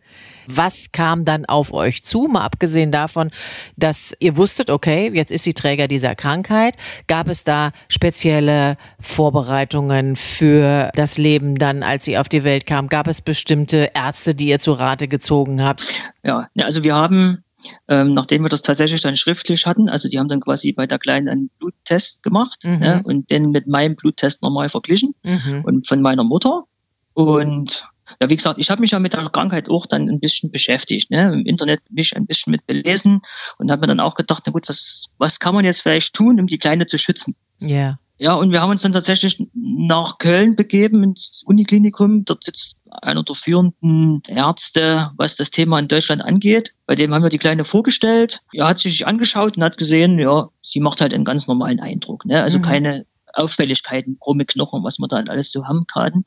Was 0.46 0.92
kam 0.92 1.24
dann 1.24 1.44
auf 1.44 1.72
euch 1.72 2.04
zu? 2.04 2.22
Mal 2.22 2.42
abgesehen 2.42 2.90
davon, 2.90 3.30
dass 3.76 4.14
ihr 4.20 4.36
wusstet, 4.36 4.70
okay, 4.70 5.10
jetzt 5.14 5.32
ist 5.32 5.44
sie 5.44 5.54
Träger 5.54 5.88
dieser 5.88 6.14
Krankheit. 6.14 6.76
Gab 7.06 7.28
es 7.28 7.44
da 7.44 7.72
spezielle 7.88 8.76
Vorbereitungen 9.00 10.16
für 10.16 10.90
das 10.94 11.18
Leben 11.18 11.56
dann, 11.56 11.82
als 11.82 12.04
sie 12.04 12.18
auf 12.18 12.28
die 12.28 12.44
Welt 12.44 12.66
kam? 12.66 12.88
Gab 12.88 13.08
es 13.08 13.20
bestimmte 13.20 13.90
Ärzte, 13.94 14.34
die 14.34 14.48
ihr 14.48 14.58
zu 14.58 14.72
Rate 14.72 15.08
gezogen 15.08 15.62
habt? 15.62 16.00
Ja, 16.24 16.48
also 16.56 16.84
wir 16.84 16.94
haben 16.94 17.42
ähm, 17.88 18.14
nachdem 18.14 18.44
wir 18.44 18.48
das 18.48 18.62
tatsächlich 18.62 19.00
dann 19.00 19.16
schriftlich 19.16 19.66
hatten, 19.66 19.88
also 19.88 20.08
die 20.08 20.18
haben 20.18 20.28
dann 20.28 20.40
quasi 20.40 20.72
bei 20.72 20.86
der 20.86 20.98
Kleinen 20.98 21.28
einen 21.28 21.50
Bluttest 21.58 22.22
gemacht 22.22 22.64
mhm. 22.64 22.82
ja, 22.82 23.00
und 23.04 23.30
den 23.30 23.50
mit 23.50 23.66
meinem 23.66 23.96
Bluttest 23.96 24.42
normal 24.42 24.68
verglichen 24.68 25.14
mhm. 25.24 25.62
und 25.64 25.86
von 25.86 26.02
meiner 26.02 26.24
Mutter. 26.24 26.64
Und 27.14 27.88
ja, 28.20 28.30
wie 28.30 28.36
gesagt, 28.36 28.58
ich 28.60 28.70
habe 28.70 28.80
mich 28.80 28.92
ja 28.92 28.98
mit 28.98 29.14
der 29.14 29.28
Krankheit 29.28 29.68
auch 29.68 29.86
dann 29.86 30.08
ein 30.08 30.20
bisschen 30.20 30.50
beschäftigt, 30.50 31.10
ne? 31.10 31.32
im 31.32 31.46
Internet 31.46 31.80
mich 31.90 32.16
ein 32.16 32.26
bisschen 32.26 32.50
mit 32.50 32.66
belesen 32.66 33.20
und 33.58 33.70
habe 33.70 33.82
mir 33.82 33.86
dann 33.88 34.00
auch 34.00 34.14
gedacht, 34.14 34.44
na 34.46 34.52
gut, 34.52 34.68
was, 34.68 35.06
was 35.18 35.40
kann 35.40 35.54
man 35.54 35.64
jetzt 35.64 35.82
vielleicht 35.82 36.14
tun, 36.14 36.40
um 36.40 36.46
die 36.46 36.58
Kleine 36.58 36.86
zu 36.86 36.98
schützen? 36.98 37.34
Ja. 37.60 37.68
Yeah. 37.68 37.98
Ja, 38.18 38.34
und 38.34 38.50
wir 38.52 38.62
haben 38.62 38.70
uns 38.70 38.80
dann 38.80 38.92
tatsächlich 38.92 39.46
nach 39.52 40.16
Köln 40.16 40.56
begeben, 40.56 41.02
ins 41.02 41.42
Uniklinikum. 41.44 42.24
Dort 42.24 42.44
sitzt 42.44 42.78
einer 43.02 43.22
der 43.22 43.34
führenden 43.34 44.22
Ärzte, 44.26 45.10
was 45.18 45.36
das 45.36 45.50
Thema 45.50 45.78
in 45.78 45.88
Deutschland 45.88 46.22
angeht. 46.22 46.72
Bei 46.86 46.94
dem 46.94 47.12
haben 47.12 47.22
wir 47.22 47.28
die 47.28 47.38
Kleine 47.38 47.64
vorgestellt. 47.64 48.40
Er 48.54 48.68
hat 48.68 48.78
sich 48.78 49.06
angeschaut 49.06 49.58
und 49.58 49.64
hat 49.64 49.76
gesehen, 49.76 50.18
ja, 50.18 50.48
sie 50.62 50.80
macht 50.80 51.02
halt 51.02 51.12
einen 51.12 51.26
ganz 51.26 51.46
normalen 51.46 51.78
Eindruck. 51.78 52.24
Ne? 52.24 52.42
Also 52.42 52.58
mhm. 52.58 52.62
keine 52.62 53.06
Auffälligkeiten, 53.34 54.16
krumme 54.18 54.46
Knochen, 54.46 54.82
was 54.82 54.98
wir 54.98 55.08
da 55.08 55.16
alles 55.16 55.52
so 55.52 55.66
haben 55.66 55.84
gerade 55.86 56.18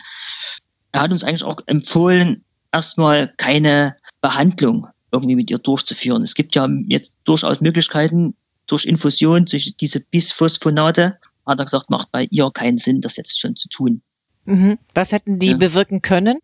er 0.91 1.01
hat 1.01 1.11
uns 1.11 1.23
eigentlich 1.23 1.43
auch 1.43 1.59
empfohlen, 1.65 2.43
erstmal 2.71 3.33
keine 3.37 3.95
Behandlung 4.21 4.87
irgendwie 5.11 5.35
mit 5.35 5.49
ihr 5.49 5.57
durchzuführen. 5.57 6.23
Es 6.23 6.35
gibt 6.35 6.55
ja 6.55 6.67
jetzt 6.87 7.13
durchaus 7.23 7.61
Möglichkeiten 7.61 8.35
durch 8.67 8.85
Infusion, 8.85 9.45
durch 9.45 9.75
diese 9.77 9.99
Bisphosphonate, 9.99 11.17
hat 11.45 11.59
er 11.59 11.65
gesagt, 11.65 11.89
macht 11.89 12.11
bei 12.11 12.27
ihr 12.29 12.51
keinen 12.53 12.77
Sinn, 12.77 13.01
das 13.01 13.17
jetzt 13.17 13.39
schon 13.39 13.55
zu 13.55 13.67
tun. 13.69 14.01
Mhm. 14.45 14.77
Was 14.93 15.11
hätten 15.11 15.39
die 15.39 15.51
ja. 15.51 15.57
bewirken 15.57 16.01
können? 16.01 16.39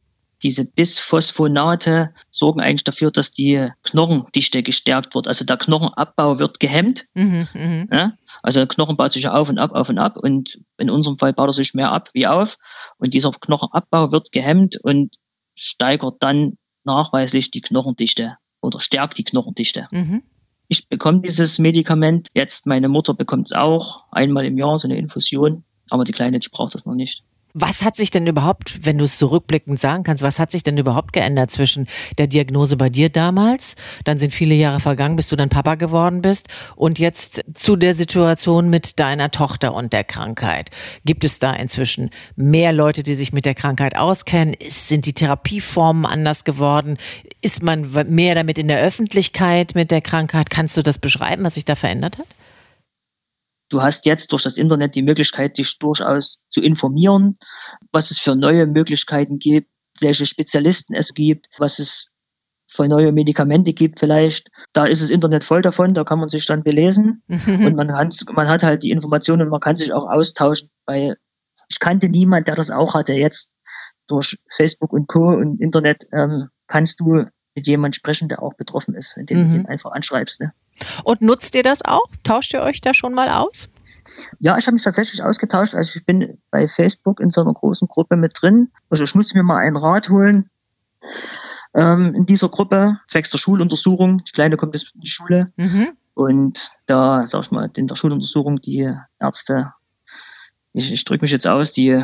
Diese 0.45 0.63
Bisphosphonate 0.63 2.13
sorgen 2.29 2.61
eigentlich 2.61 2.83
dafür, 2.83 3.09
dass 3.09 3.31
die 3.31 3.67
Knochendichte 3.81 4.61
gestärkt 4.61 5.15
wird. 5.15 5.27
Also 5.27 5.43
der 5.43 5.57
Knochenabbau 5.57 6.37
wird 6.37 6.59
gehemmt. 6.59 7.05
Mhm, 7.15 7.47
mh. 7.51 7.87
ja? 7.91 8.11
Also 8.43 8.59
der 8.59 8.67
Knochen 8.67 8.95
baut 8.95 9.11
sich 9.11 9.23
ja 9.23 9.33
auf 9.33 9.49
und 9.49 9.57
ab, 9.57 9.71
auf 9.71 9.89
und 9.89 9.97
ab. 9.97 10.17
Und 10.21 10.61
in 10.77 10.91
unserem 10.91 11.17
Fall 11.17 11.33
baut 11.33 11.49
er 11.49 11.53
sich 11.53 11.73
mehr 11.73 11.91
ab 11.91 12.09
wie 12.13 12.27
auf. 12.27 12.59
Und 12.99 13.15
dieser 13.15 13.31
Knochenabbau 13.31 14.11
wird 14.11 14.31
gehemmt 14.31 14.77
und 14.83 15.15
steigert 15.55 16.17
dann 16.19 16.59
nachweislich 16.83 17.49
die 17.49 17.61
Knochendichte 17.61 18.37
oder 18.61 18.79
stärkt 18.79 19.17
die 19.17 19.23
Knochendichte. 19.23 19.87
Mhm. 19.89 20.21
Ich 20.67 20.87
bekomme 20.89 21.21
dieses 21.21 21.57
Medikament 21.57 22.27
jetzt. 22.35 22.67
Meine 22.67 22.87
Mutter 22.87 23.15
bekommt 23.15 23.47
es 23.47 23.53
auch 23.53 24.05
einmal 24.11 24.45
im 24.45 24.59
Jahr, 24.59 24.77
so 24.77 24.87
eine 24.87 24.97
Infusion. 24.99 25.63
Aber 25.89 26.03
die 26.03 26.11
Kleine, 26.11 26.37
die 26.37 26.49
braucht 26.49 26.75
das 26.75 26.85
noch 26.85 26.93
nicht. 26.93 27.23
Was 27.57 27.85
hat 27.85 27.95
sich 27.95 28.11
denn 28.11 28.27
überhaupt, 28.27 28.85
wenn 28.85 28.97
du 28.97 29.05
es 29.05 29.17
zurückblickend 29.17 29.79
sagen 29.79 30.03
kannst, 30.03 30.21
was 30.21 30.39
hat 30.39 30.51
sich 30.51 30.61
denn 30.61 30.77
überhaupt 30.77 31.13
geändert 31.13 31.51
zwischen 31.51 31.87
der 32.17 32.27
Diagnose 32.27 32.75
bei 32.75 32.89
dir 32.89 33.07
damals, 33.07 33.77
dann 34.03 34.19
sind 34.19 34.33
viele 34.33 34.55
Jahre 34.55 34.81
vergangen, 34.81 35.15
bis 35.15 35.29
du 35.29 35.37
dann 35.37 35.47
Papa 35.47 35.75
geworden 35.75 36.21
bist 36.21 36.49
und 36.75 36.99
jetzt 36.99 37.45
zu 37.53 37.77
der 37.77 37.93
Situation 37.93 38.69
mit 38.69 38.99
deiner 38.99 39.31
Tochter 39.31 39.73
und 39.73 39.93
der 39.93 40.03
Krankheit? 40.03 40.69
Gibt 41.05 41.23
es 41.23 41.39
da 41.39 41.53
inzwischen 41.53 42.09
mehr 42.35 42.73
Leute, 42.73 43.03
die 43.03 43.15
sich 43.15 43.31
mit 43.31 43.45
der 43.45 43.55
Krankheit 43.55 43.95
auskennen? 43.95 44.57
Sind 44.67 45.05
die 45.05 45.13
Therapieformen 45.13 46.05
anders 46.05 46.43
geworden? 46.43 46.97
Ist 47.41 47.63
man 47.63 47.89
mehr 48.09 48.35
damit 48.35 48.59
in 48.59 48.67
der 48.67 48.81
Öffentlichkeit 48.81 49.75
mit 49.75 49.91
der 49.91 50.01
Krankheit? 50.01 50.49
Kannst 50.49 50.75
du 50.75 50.81
das 50.81 50.99
beschreiben, 50.99 51.45
was 51.45 51.55
sich 51.55 51.63
da 51.63 51.75
verändert 51.75 52.17
hat? 52.17 52.27
Du 53.69 53.81
hast 53.81 54.05
jetzt 54.05 54.31
durch 54.31 54.43
das 54.43 54.57
Internet 54.57 54.95
die 54.95 55.01
Möglichkeit, 55.01 55.57
dich 55.57 55.79
durchaus 55.79 56.37
zu 56.49 56.61
informieren, 56.61 57.33
was 57.91 58.11
es 58.11 58.19
für 58.19 58.35
neue 58.35 58.67
Möglichkeiten 58.67 59.39
gibt, 59.39 59.69
welche 59.99 60.25
Spezialisten 60.25 60.93
es 60.93 61.13
gibt, 61.13 61.47
was 61.57 61.79
es 61.79 62.11
für 62.67 62.87
neue 62.87 63.11
Medikamente 63.11 63.73
gibt 63.73 63.99
vielleicht. 63.99 64.49
Da 64.73 64.85
ist 64.85 65.01
das 65.01 65.09
Internet 65.09 65.43
voll 65.43 65.61
davon, 65.61 65.93
da 65.93 66.03
kann 66.03 66.19
man 66.19 66.29
sich 66.29 66.45
dann 66.45 66.63
belesen 66.63 67.23
und 67.27 67.75
man, 67.75 67.87
kann, 67.87 68.09
man 68.33 68.47
hat 68.47 68.63
halt 68.63 68.83
die 68.83 68.91
Informationen 68.91 69.43
und 69.43 69.49
man 69.49 69.59
kann 69.59 69.75
sich 69.75 69.93
auch 69.93 70.09
austauschen, 70.09 70.69
weil 70.85 71.17
ich 71.69 71.79
kannte 71.79 72.09
niemand, 72.09 72.47
der 72.47 72.55
das 72.55 72.71
auch 72.71 72.93
hatte. 72.93 73.13
Jetzt 73.13 73.49
durch 74.07 74.37
Facebook 74.49 74.93
und 74.93 75.07
Co. 75.07 75.29
und 75.29 75.59
Internet 75.59 76.07
ähm, 76.11 76.49
kannst 76.67 76.99
du 76.99 77.25
mit 77.55 77.67
jemandem 77.67 77.93
sprechen, 77.93 78.27
der 78.27 78.43
auch 78.43 78.53
betroffen 78.53 78.95
ist, 78.95 79.17
indem 79.17 79.39
mhm. 79.39 79.51
du 79.51 79.57
ihn 79.59 79.65
einfach 79.67 79.91
anschreibst. 79.91 80.41
Ne? 80.41 80.53
Und 81.03 81.21
nutzt 81.21 81.55
ihr 81.55 81.63
das 81.63 81.83
auch? 81.83 82.07
Tauscht 82.23 82.53
ihr 82.53 82.61
euch 82.61 82.81
da 82.81 82.93
schon 82.93 83.13
mal 83.13 83.29
aus? 83.29 83.69
Ja, 84.39 84.57
ich 84.57 84.67
habe 84.67 84.73
mich 84.73 84.83
tatsächlich 84.83 85.23
ausgetauscht. 85.23 85.75
Also 85.75 85.99
ich 85.99 86.05
bin 86.05 86.37
bei 86.51 86.67
Facebook 86.67 87.19
in 87.19 87.29
so 87.29 87.41
einer 87.41 87.53
großen 87.53 87.87
Gruppe 87.87 88.17
mit 88.17 88.33
drin. 88.39 88.71
Also 88.89 89.03
ich 89.03 89.15
muss 89.15 89.33
mir 89.33 89.43
mal 89.43 89.57
einen 89.57 89.77
Rat 89.77 90.09
holen 90.09 90.49
ähm, 91.75 92.13
in 92.15 92.25
dieser 92.25 92.49
Gruppe, 92.49 92.99
zwecks 93.07 93.29
der 93.31 93.37
Schuluntersuchung. 93.37 94.23
Die 94.23 94.31
Kleine 94.31 94.57
kommt 94.57 94.75
jetzt 94.75 94.93
in 94.95 95.01
die 95.01 95.07
Schule. 95.09 95.51
Mhm. 95.57 95.89
Und 96.13 96.71
da, 96.85 97.27
sag 97.27 97.43
ich 97.43 97.51
mal, 97.51 97.69
in 97.75 97.87
der 97.87 97.95
Schuluntersuchung, 97.95 98.61
die 98.61 98.91
Ärzte, 99.19 99.73
ich, 100.73 100.91
ich 100.91 101.03
drücke 101.03 101.23
mich 101.23 101.31
jetzt 101.31 101.47
aus, 101.47 101.71
die 101.71 102.01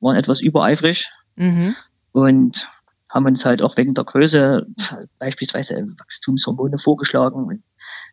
waren 0.00 0.16
etwas 0.16 0.40
übereifrig. 0.40 1.10
Mhm. 1.36 1.74
Und 2.12 2.70
haben 3.12 3.26
uns 3.26 3.44
halt 3.44 3.62
auch 3.62 3.76
wegen 3.76 3.94
der 3.94 4.04
Größe 4.04 4.66
beispielsweise 5.18 5.86
Wachstumshormone 5.98 6.78
vorgeschlagen. 6.78 7.62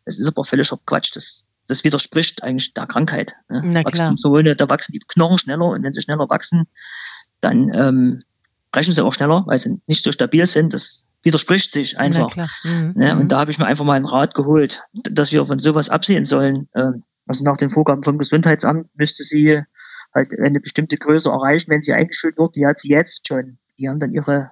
Das 0.06 0.20
ist 0.20 0.28
aber 0.28 0.44
völliger 0.44 0.78
Quatsch. 0.86 1.16
Das, 1.16 1.46
das 1.68 1.84
widerspricht 1.84 2.44
eigentlich 2.44 2.74
der 2.74 2.86
Krankheit. 2.86 3.36
Ne? 3.48 3.84
Wachstumshormone, 3.86 4.56
da 4.56 4.70
wachsen 4.70 4.92
die 4.92 5.00
Knochen 5.00 5.38
schneller 5.38 5.66
und 5.66 5.84
wenn 5.84 5.94
sie 5.94 6.02
schneller 6.02 6.30
wachsen, 6.30 6.68
dann 7.40 7.72
ähm, 7.74 8.24
brechen 8.72 8.94
sie 8.94 9.04
auch 9.04 9.14
schneller, 9.14 9.44
weil 9.48 9.58
sie 9.58 9.82
nicht 9.88 10.04
so 10.04 10.12
stabil 10.12 10.46
sind. 10.46 10.74
Das 10.74 11.06
widerspricht 11.24 11.72
sich 11.72 11.98
einfach. 11.98 12.36
Mhm. 12.64 12.94
Ne? 12.96 13.14
Und 13.14 13.24
mhm. 13.24 13.28
da 13.30 13.40
habe 13.40 13.52
ich 13.52 13.60
mir 13.60 13.66
einfach 13.66 13.86
mal 13.86 13.96
einen 13.96 14.06
Rat 14.06 14.36
geholt, 14.36 14.84
dass 14.94 15.32
wir 15.32 15.46
von 15.46 15.60
sowas 15.60 15.90
absehen 15.90 16.26
sollen. 16.26 16.68
Ähm, 16.76 17.04
also 17.26 17.46
nach 17.46 17.58
den 17.58 17.70
Vorgaben 17.70 18.04
vom 18.04 18.18
Gesundheitsamt 18.18 18.90
müsste 18.96 19.24
sie 19.24 19.62
halt 20.14 20.38
eine 20.40 20.60
bestimmte 20.60 20.98
Größe 20.98 21.30
erreichen, 21.30 21.70
wenn 21.70 21.82
sie 21.82 21.94
eingeschult 21.94 22.38
wird. 22.38 22.56
Die 22.56 22.66
hat 22.66 22.80
sie 22.80 22.90
jetzt 22.90 23.28
schon. 23.28 23.60
Die 23.78 23.88
haben 23.88 24.00
dann 24.00 24.14
ihre 24.14 24.52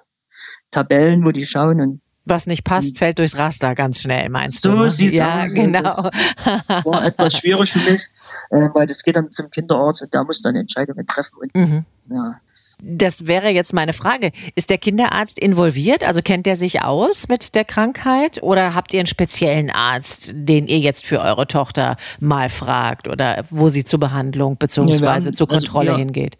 Tabellen, 0.72 1.25
wo 1.25 1.32
die 1.32 1.46
schauen 1.46 1.82
und 1.82 2.01
Was 2.25 2.46
nicht 2.46 2.65
passt, 2.65 2.98
fällt 2.98 3.20
durchs 3.20 3.38
Raster 3.38 3.74
ganz 3.74 4.01
schnell, 4.01 4.29
meinst 4.29 4.62
so 4.62 4.72
du? 4.72 4.77
So 4.77 4.84
ne? 4.84 4.89
sieht 4.89 5.13
ja, 5.13 5.44
aus. 5.44 5.53
genau. 5.53 5.82
Das 5.82 5.96
war 6.86 7.06
etwas 7.06 7.38
schwierig 7.38 7.72
für 7.72 7.89
mich, 7.89 8.08
äh, 8.50 8.67
weil 8.74 8.86
das 8.86 9.03
geht 9.03 9.15
dann 9.15 9.32
zum 9.32 9.50
Kinderarzt 9.50 10.01
und 10.01 10.13
der 10.13 10.24
muss 10.25 10.41
dann 10.41 10.56
Entscheidungen 10.56 11.06
treffen. 11.06 11.38
Und, 11.39 11.56
mhm. 11.56 11.86
ja, 12.10 12.39
das, 12.46 12.75
das 12.82 13.27
wäre 13.27 13.50
jetzt 13.50 13.74
meine 13.74 13.94
Frage. 13.94 14.32
Ist 14.56 14.70
der 14.70 14.77
Kinderarzt 14.77 15.39
involviert? 15.39 16.03
Also 16.03 16.22
kennt 16.22 16.46
der 16.46 16.58
sich 16.58 16.82
aus 16.82 17.29
mit 17.29 17.56
der 17.56 17.63
Krankheit? 17.63 18.44
Oder 18.44 18.75
habt 18.75 18.94
ihr 18.94 19.00
einen 19.00 19.08
speziellen 19.08 19.70
Arzt, 19.70 20.32
den 20.34 20.67
ihr 20.67 20.79
jetzt 20.79 21.06
für 21.06 21.22
eure 21.22 21.48
Tochter 21.48 21.96
mal 22.20 22.50
fragt 22.50 23.08
oder 23.08 23.46
wo 23.50 23.70
sie 23.70 23.86
zur 23.86 24.01
Behandlung 24.01 24.58
bzw. 24.58 25.06
Ja, 25.06 25.34
zur 25.34 25.48
Kontrolle 25.48 25.91
also 25.91 26.00
wir, 26.00 26.06
hingeht? 26.06 26.38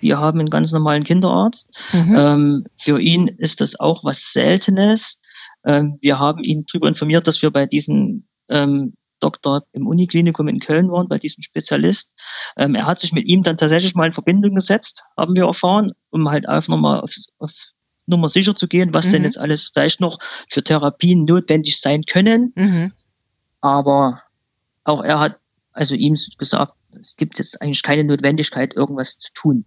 Wir 0.00 0.18
haben 0.18 0.40
einen 0.40 0.50
ganz 0.50 0.72
normalen 0.72 1.04
Kinderarzt. 1.04 1.70
Mhm. 1.92 2.16
Ähm, 2.16 2.66
für 2.76 3.00
ihn 3.00 3.28
ist 3.28 3.60
das 3.60 3.78
auch 3.78 4.04
was 4.04 4.32
Seltenes. 4.32 5.18
Ähm, 5.64 5.98
wir 6.00 6.18
haben 6.18 6.42
ihn 6.42 6.64
darüber 6.66 6.88
informiert, 6.88 7.26
dass 7.26 7.42
wir 7.42 7.50
bei 7.50 7.66
diesem 7.66 8.24
ähm, 8.48 8.94
Doktor 9.20 9.64
im 9.72 9.86
Uniklinikum 9.86 10.48
in 10.48 10.60
Köln 10.60 10.90
waren, 10.90 11.08
bei 11.08 11.18
diesem 11.18 11.42
Spezialist. 11.42 12.12
Ähm, 12.56 12.74
er 12.74 12.86
hat 12.86 13.00
sich 13.00 13.12
mit 13.12 13.26
ihm 13.26 13.42
dann 13.42 13.56
tatsächlich 13.56 13.94
mal 13.94 14.06
in 14.06 14.12
Verbindung 14.12 14.54
gesetzt, 14.54 15.04
haben 15.16 15.36
wir 15.36 15.44
erfahren, 15.44 15.92
um 16.10 16.28
halt 16.28 16.48
einfach 16.48 16.68
nochmal 16.68 17.00
auf, 17.00 17.14
auf 17.38 17.52
Nummer 18.06 18.28
sicher 18.28 18.54
zu 18.54 18.68
gehen, 18.68 18.94
was 18.94 19.06
mhm. 19.06 19.12
denn 19.12 19.24
jetzt 19.24 19.38
alles 19.38 19.70
vielleicht 19.72 20.00
noch 20.00 20.18
für 20.48 20.62
Therapien 20.62 21.24
notwendig 21.24 21.80
sein 21.80 22.02
können. 22.02 22.52
Mhm. 22.54 22.92
Aber 23.60 24.22
auch 24.84 25.02
er 25.02 25.18
hat 25.18 25.38
also 25.72 25.94
ihm 25.94 26.16
gesagt, 26.38 26.74
es 26.98 27.16
gibt 27.16 27.38
jetzt 27.38 27.60
eigentlich 27.60 27.82
keine 27.82 28.04
Notwendigkeit, 28.04 28.74
irgendwas 28.74 29.18
zu 29.18 29.32
tun. 29.32 29.64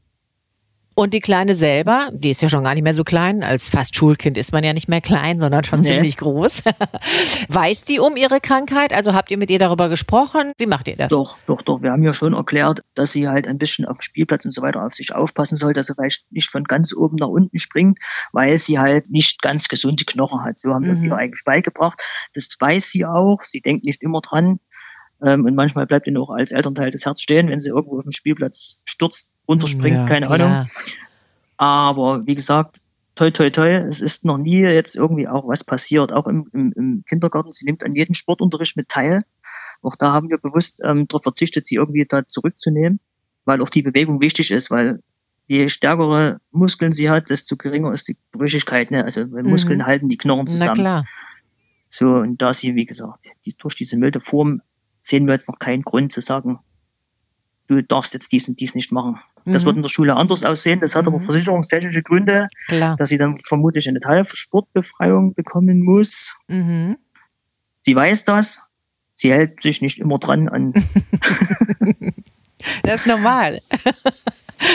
Und 1.00 1.14
die 1.14 1.22
Kleine 1.22 1.54
selber, 1.54 2.10
die 2.12 2.30
ist 2.30 2.42
ja 2.42 2.50
schon 2.50 2.66
gar 2.66 2.74
nicht 2.74 2.84
mehr 2.84 2.94
so 2.94 3.06
klein. 3.06 3.42
Als 3.42 3.70
fast 3.70 3.96
Schulkind 3.96 4.38
ist 4.38 4.52
man 4.52 4.66
ja 4.66 4.74
nicht 4.74 4.90
mehr 4.90 5.00
klein, 5.00 5.40
sondern 5.40 5.64
schon 5.64 5.80
nee. 5.80 5.86
ziemlich 5.86 6.18
groß. 6.18 6.64
Weiß 7.48 7.86
die 7.86 8.00
um 8.00 8.18
ihre 8.18 8.42
Krankheit? 8.42 8.92
Also 8.92 9.14
habt 9.14 9.32
ihr 9.32 9.38
mit 9.38 9.50
ihr 9.50 9.60
darüber 9.60 9.88
gesprochen? 9.88 10.52
Wie 10.58 10.66
macht 10.66 10.90
ihr 10.90 10.98
das? 10.98 11.08
Doch, 11.08 11.38
doch, 11.46 11.62
doch. 11.62 11.82
Wir 11.82 11.94
haben 11.94 12.04
ja 12.04 12.12
schon 12.12 12.34
erklärt, 12.34 12.82
dass 12.96 13.14
sie 13.14 13.30
halt 13.30 13.48
ein 13.48 13.58
bisschen 13.58 13.86
auf 13.86 14.00
dem 14.00 14.02
Spielplatz 14.02 14.44
und 14.44 14.52
so 14.52 14.62
weiter 14.62 14.86
auf 14.86 14.94
sich 14.94 15.16
aufpassen 15.16 15.56
soll, 15.56 15.72
dass 15.72 15.88
sie 15.88 15.94
vielleicht 15.94 16.30
nicht 16.34 16.50
von 16.50 16.66
ganz 16.66 16.94
oben 16.94 17.16
nach 17.16 17.30
unten 17.30 17.60
springt, 17.60 18.00
weil 18.34 18.58
sie 18.58 18.78
halt 18.78 19.10
nicht 19.10 19.42
ganz 19.42 19.70
gesunde 19.70 20.04
Knochen 20.04 20.44
hat. 20.44 20.60
So 20.60 20.74
haben 20.74 20.82
wir 20.82 20.88
mhm. 20.88 20.92
es 20.92 21.02
ihr 21.02 21.16
eigentlich 21.16 21.46
beigebracht. 21.46 22.04
Das 22.34 22.50
weiß 22.60 22.92
sie 22.92 23.06
auch. 23.06 23.40
Sie 23.40 23.62
denkt 23.62 23.86
nicht 23.86 24.04
immer 24.04 24.20
dran. 24.20 24.60
Ähm, 25.22 25.46
und 25.46 25.56
manchmal 25.56 25.86
bleibt 25.86 26.08
ihnen 26.08 26.18
auch 26.18 26.30
als 26.30 26.52
Elternteil 26.52 26.92
das 26.92 27.06
Herz 27.06 27.22
stehen, 27.22 27.50
wenn 27.50 27.60
sie 27.60 27.70
irgendwo 27.70 27.98
auf 27.98 28.04
dem 28.04 28.12
Spielplatz 28.12 28.80
stürzt, 28.86 29.30
runterspringt, 29.48 29.98
ja, 29.98 30.08
keine 30.08 30.26
klar. 30.28 30.40
Ahnung. 30.40 30.68
Aber 31.58 32.26
wie 32.26 32.36
gesagt, 32.36 32.82
toi, 33.16 33.32
toi, 33.32 33.50
toi, 33.50 33.70
es 33.70 34.00
ist 34.00 34.24
noch 34.24 34.38
nie 34.38 34.62
jetzt 34.62 34.96
irgendwie 34.96 35.28
auch 35.28 35.46
was 35.48 35.66
passiert, 35.66 36.14
auch 36.14 36.26
im, 36.28 36.50
im, 36.54 36.74
im 36.76 37.04
Kindergarten. 37.06 37.52
Sie 37.52 37.66
nimmt 37.66 37.84
an 37.84 37.92
jedem 37.92 38.14
Sportunterricht 38.14 38.78
mit 38.78 38.88
teil. 38.88 39.24
Auch 39.82 39.96
da 39.98 40.14
haben 40.14 40.32
wir 40.32 40.38
bewusst 40.38 40.80
ähm, 40.86 41.08
darauf 41.08 41.24
verzichtet, 41.24 41.68
sie 41.68 41.76
irgendwie 41.76 42.06
da 42.08 42.26
zurückzunehmen, 42.26 43.02
weil 43.44 43.62
auch 43.62 43.70
die 43.70 43.82
Bewegung 43.82 44.22
wichtig 44.22 44.52
ist, 44.52 44.72
weil 44.72 45.02
je 45.48 45.68
stärkere 45.68 46.40
Muskeln 46.52 46.94
sie 46.94 47.10
hat, 47.10 47.30
desto 47.30 47.58
geringer 47.58 47.92
ist 47.92 48.08
die 48.08 48.16
Brüchigkeit. 48.32 48.92
Ne? 48.92 49.04
Also 49.04 49.26
mhm. 49.26 49.50
Muskeln 49.50 49.86
halten 49.86 50.08
die 50.08 50.18
Knochen 50.18 50.48
zusammen. 50.48 50.74
Na 50.78 50.82
klar. 50.82 51.06
So, 51.90 52.18
und 52.18 52.42
da 52.42 52.54
sie, 52.54 52.76
wie 52.76 52.86
gesagt, 52.86 53.26
die, 53.46 53.56
durch 53.58 53.76
diese 53.76 53.98
milde 53.98 54.20
Form 54.20 54.62
sehen 55.10 55.28
wir 55.28 55.34
jetzt 55.34 55.48
noch 55.50 55.60
keinen 55.60 55.84
Grund 55.84 56.12
zu 56.12 56.22
sagen, 56.22 56.60
du 57.68 57.84
darfst 57.84 58.14
jetzt 58.14 58.32
dies 58.32 58.48
und 58.48 58.60
dies 58.60 58.76
nicht 58.76 58.92
machen. 58.92 59.20
Das 59.46 59.64
mhm. 59.64 59.68
wird 59.68 59.76
in 59.78 59.82
der 59.82 59.90
Schule 59.90 60.16
anders 60.16 60.44
aussehen. 60.44 60.80
Das 60.80 60.96
hat 60.96 61.06
mhm. 61.06 61.16
aber 61.16 61.22
versicherungstechnische 61.22 62.04
Gründe, 62.04 62.48
Klar. 62.68 62.96
dass 62.98 63.10
sie 63.10 63.18
dann 63.18 63.38
vermutlich 63.38 63.88
eine 63.88 64.00
Teilsportbefreiung 64.00 65.34
bekommen 65.34 65.84
muss. 65.84 66.38
Mhm. 66.48 66.98
Sie 67.82 67.96
weiß 67.96 68.26
das. 68.26 68.68
Sie 69.16 69.32
hält 69.32 69.62
sich 69.62 69.82
nicht 69.82 70.00
immer 70.00 70.18
dran 70.18 70.48
an. 70.48 70.74
das 72.84 73.02
ist 73.02 73.08
normal. 73.08 73.62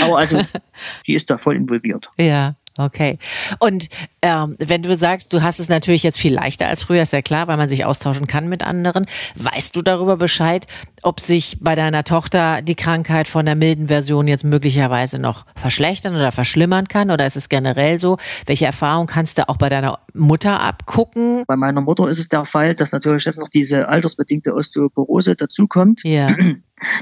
aber 0.02 0.18
also, 0.18 0.42
sie 1.04 1.14
ist 1.14 1.30
da 1.30 1.38
voll 1.38 1.56
involviert. 1.56 2.10
Ja. 2.18 2.56
Okay. 2.76 3.18
Und 3.60 3.88
ähm, 4.20 4.56
wenn 4.58 4.82
du 4.82 4.96
sagst, 4.96 5.32
du 5.32 5.42
hast 5.42 5.60
es 5.60 5.68
natürlich 5.68 6.02
jetzt 6.02 6.18
viel 6.18 6.34
leichter 6.34 6.66
als 6.66 6.82
früher, 6.82 7.02
ist 7.02 7.12
ja 7.12 7.22
klar, 7.22 7.46
weil 7.46 7.56
man 7.56 7.68
sich 7.68 7.84
austauschen 7.84 8.26
kann 8.26 8.48
mit 8.48 8.64
anderen. 8.64 9.06
Weißt 9.36 9.76
du 9.76 9.82
darüber 9.82 10.16
Bescheid, 10.16 10.66
ob 11.02 11.20
sich 11.20 11.58
bei 11.60 11.76
deiner 11.76 12.02
Tochter 12.02 12.62
die 12.62 12.74
Krankheit 12.74 13.28
von 13.28 13.46
der 13.46 13.54
milden 13.54 13.86
Version 13.86 14.26
jetzt 14.26 14.44
möglicherweise 14.44 15.20
noch 15.20 15.46
verschlechtern 15.54 16.16
oder 16.16 16.32
verschlimmern 16.32 16.88
kann? 16.88 17.12
Oder 17.12 17.26
ist 17.26 17.36
es 17.36 17.48
generell 17.48 18.00
so? 18.00 18.18
Welche 18.46 18.66
Erfahrung 18.66 19.06
kannst 19.06 19.38
du 19.38 19.48
auch 19.48 19.56
bei 19.56 19.68
deiner 19.68 20.00
Mutter 20.12 20.60
abgucken? 20.60 21.44
Bei 21.46 21.56
meiner 21.56 21.80
Mutter 21.80 22.08
ist 22.08 22.18
es 22.18 22.28
der 22.28 22.44
Fall, 22.44 22.74
dass 22.74 22.90
natürlich 22.90 23.24
jetzt 23.24 23.38
noch 23.38 23.48
diese 23.48 23.88
altersbedingte 23.88 24.52
Osteoporose 24.52 25.36
dazukommt. 25.36 26.02
Ja. 26.02 26.26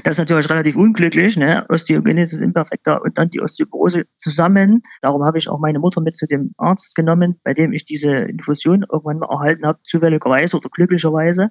Das 0.03 0.15
ist 0.15 0.19
natürlich 0.19 0.49
relativ 0.49 0.75
unglücklich, 0.75 1.37
ne? 1.37 1.65
Osteogenesis 1.69 2.39
imperfecta 2.39 2.95
und 2.95 3.17
dann 3.17 3.29
die 3.29 3.41
Osteoporose 3.41 4.05
zusammen. 4.17 4.81
Darum 5.01 5.23
habe 5.23 5.37
ich 5.37 5.49
auch 5.49 5.59
meine 5.59 5.79
Mutter 5.79 6.01
mit 6.01 6.15
zu 6.15 6.27
dem 6.27 6.53
Arzt 6.57 6.95
genommen, 6.95 7.39
bei 7.43 7.53
dem 7.53 7.73
ich 7.73 7.85
diese 7.85 8.13
Infusion 8.15 8.85
irgendwann 8.91 9.19
mal 9.19 9.29
erhalten 9.29 9.65
habe, 9.65 9.79
zufälligerweise 9.83 10.57
oder 10.57 10.69
glücklicherweise. 10.69 11.49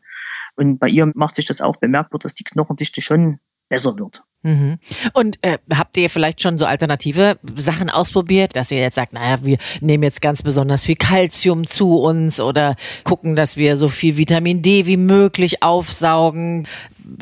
Und 0.57 0.79
bei 0.79 0.89
ihr 0.89 1.11
macht 1.15 1.35
sich 1.35 1.47
das 1.47 1.61
auch 1.61 1.77
bemerkbar, 1.77 2.19
dass 2.19 2.35
die 2.35 2.45
Knochendichte 2.45 3.01
schon 3.01 3.39
besser 3.69 3.99
wird. 3.99 4.23
Mhm. 4.43 4.79
Und 5.13 5.39
äh, 5.43 5.59
habt 5.73 5.97
ihr 5.97 6.11
vielleicht 6.11 6.41
schon 6.41 6.59
so 6.59 6.65
alternative 6.67 7.39
Sachen 7.57 7.91
ausprobiert, 7.91 8.57
dass 8.57 8.73
ihr 8.73 8.81
jetzt 8.81 8.97
sagt, 8.97 9.13
naja, 9.13 9.39
wir 9.45 9.57
nehmen 9.81 10.03
jetzt 10.03 10.21
ganz 10.21 10.43
besonders 10.43 10.83
viel 10.83 10.97
Kalzium 10.97 11.67
zu 11.67 11.99
uns 11.99 12.41
oder 12.41 12.75
gucken, 13.05 13.37
dass 13.37 13.57
wir 13.57 13.77
so 13.77 13.89
viel 13.89 14.17
Vitamin 14.17 14.63
D 14.63 14.87
wie 14.87 14.97
möglich 14.97 15.63
aufsaugen? 15.63 16.67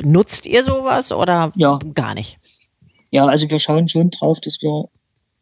Nutzt 0.03 0.47
ihr 0.47 0.63
sowas 0.63 1.11
oder 1.11 1.51
ja. 1.55 1.77
gar 1.93 2.15
nicht? 2.15 2.39
Ja, 3.11 3.27
also 3.27 3.49
wir 3.49 3.59
schauen 3.59 3.87
schon 3.87 4.09
drauf, 4.09 4.39
dass 4.41 4.61
wir 4.61 4.85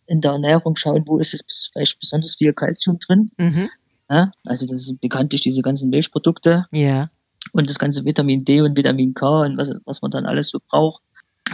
in 0.07 0.21
der 0.21 0.31
Ernährung 0.31 0.75
schauen, 0.75 1.03
wo 1.05 1.19
ist 1.19 1.33
es 1.33 1.69
vielleicht 1.71 1.99
besonders 1.99 2.35
viel 2.35 2.51
Kalzium 2.51 2.99
drin. 2.99 3.27
Mhm. 3.38 3.69
Ja, 4.09 4.31
also 4.45 4.65
das 4.65 4.85
sind 4.85 5.01
bekanntlich 5.01 5.41
diese 5.41 5.62
ganzen 5.62 5.91
Milchprodukte. 5.91 6.65
Ja. 6.71 7.09
Und 7.51 7.69
das 7.69 7.79
ganze 7.79 8.05
Vitamin 8.05 8.43
D 8.43 8.62
und 8.62 8.77
Vitamin 8.77 9.13
K 9.13 9.41
und 9.41 9.57
was, 9.57 9.73
was 9.85 10.01
man 10.01 10.12
dann 10.12 10.25
alles 10.25 10.49
so 10.49 10.59
braucht. 10.59 11.01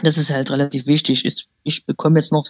Das 0.04 0.18
ist 0.18 0.34
halt 0.34 0.52
relativ 0.52 0.88
wichtig. 0.88 1.26
Ich, 1.26 1.48
ich 1.64 1.86
bekomme 1.86 2.20
jetzt 2.20 2.34
noch 2.34 2.46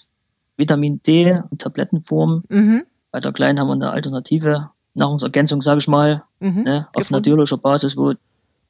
Vitamin 0.58 1.02
D 1.04 1.42
in 1.52 1.58
Tablettenform. 1.58 2.44
Mhm. 2.50 2.86
Bei 3.12 3.20
der 3.20 3.34
Kleinen 3.34 3.60
haben 3.60 3.68
wir 3.68 3.74
eine 3.74 3.92
alternative 3.92 4.72
Nahrungsergänzung, 4.94 5.62
sage 5.62 5.80
ich 5.80 5.88
mal, 5.88 6.24
mhm. 6.40 6.64
ne, 6.64 6.88
auf 6.96 7.12
natürlicher 7.12 7.58
Basis, 7.58 7.98
wo 7.98 8.14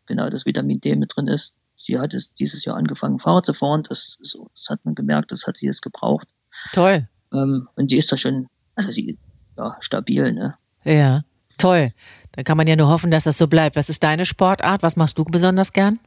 genau 0.08 0.30
das 0.30 0.46
Vitamin 0.46 0.80
D 0.82 0.96
mit 0.96 1.16
drin 1.16 1.28
ist. 1.28 1.54
Sie 1.76 2.00
hat 2.00 2.14
es 2.14 2.34
dieses 2.34 2.66
Jahr 2.66 2.78
angefangen, 2.78 3.20
Fahrrad 3.20 3.46
zu 3.46 3.54
fahren. 3.54 3.84
Das, 3.88 4.18
das 4.20 4.70
hat 4.70 4.80
man 4.84 4.96
gemerkt, 4.96 5.32
das 5.32 5.48
hat 5.48 5.58
sie 5.58 5.66
jetzt 5.66 5.82
gebraucht. 5.82 6.28
Toll. 6.74 7.08
Ähm, 7.34 7.68
und 7.76 7.90
sie 7.90 7.98
ist 7.98 8.12
da 8.12 8.18
schon, 8.18 8.48
also 8.76 8.92
sie, 8.92 9.18
ja, 9.58 9.78
stabil, 9.80 10.34
ne? 10.34 10.56
Ja, 10.84 11.24
toll. 11.58 11.92
Dann 12.34 12.44
kann 12.44 12.58
man 12.58 12.68
ja 12.68 12.76
nur 12.76 12.90
hoffen, 12.90 13.12
dass 13.12 13.24
das 13.24 13.38
so 13.38 13.48
bleibt. 13.48 13.76
Was 13.76 13.90
ist 13.90 14.04
deine 14.04 14.26
Sportart? 14.26 14.84
Was 14.84 14.96
machst 14.96 15.18
du 15.18 15.24
besonders 15.24 15.74
gern? 15.74 16.00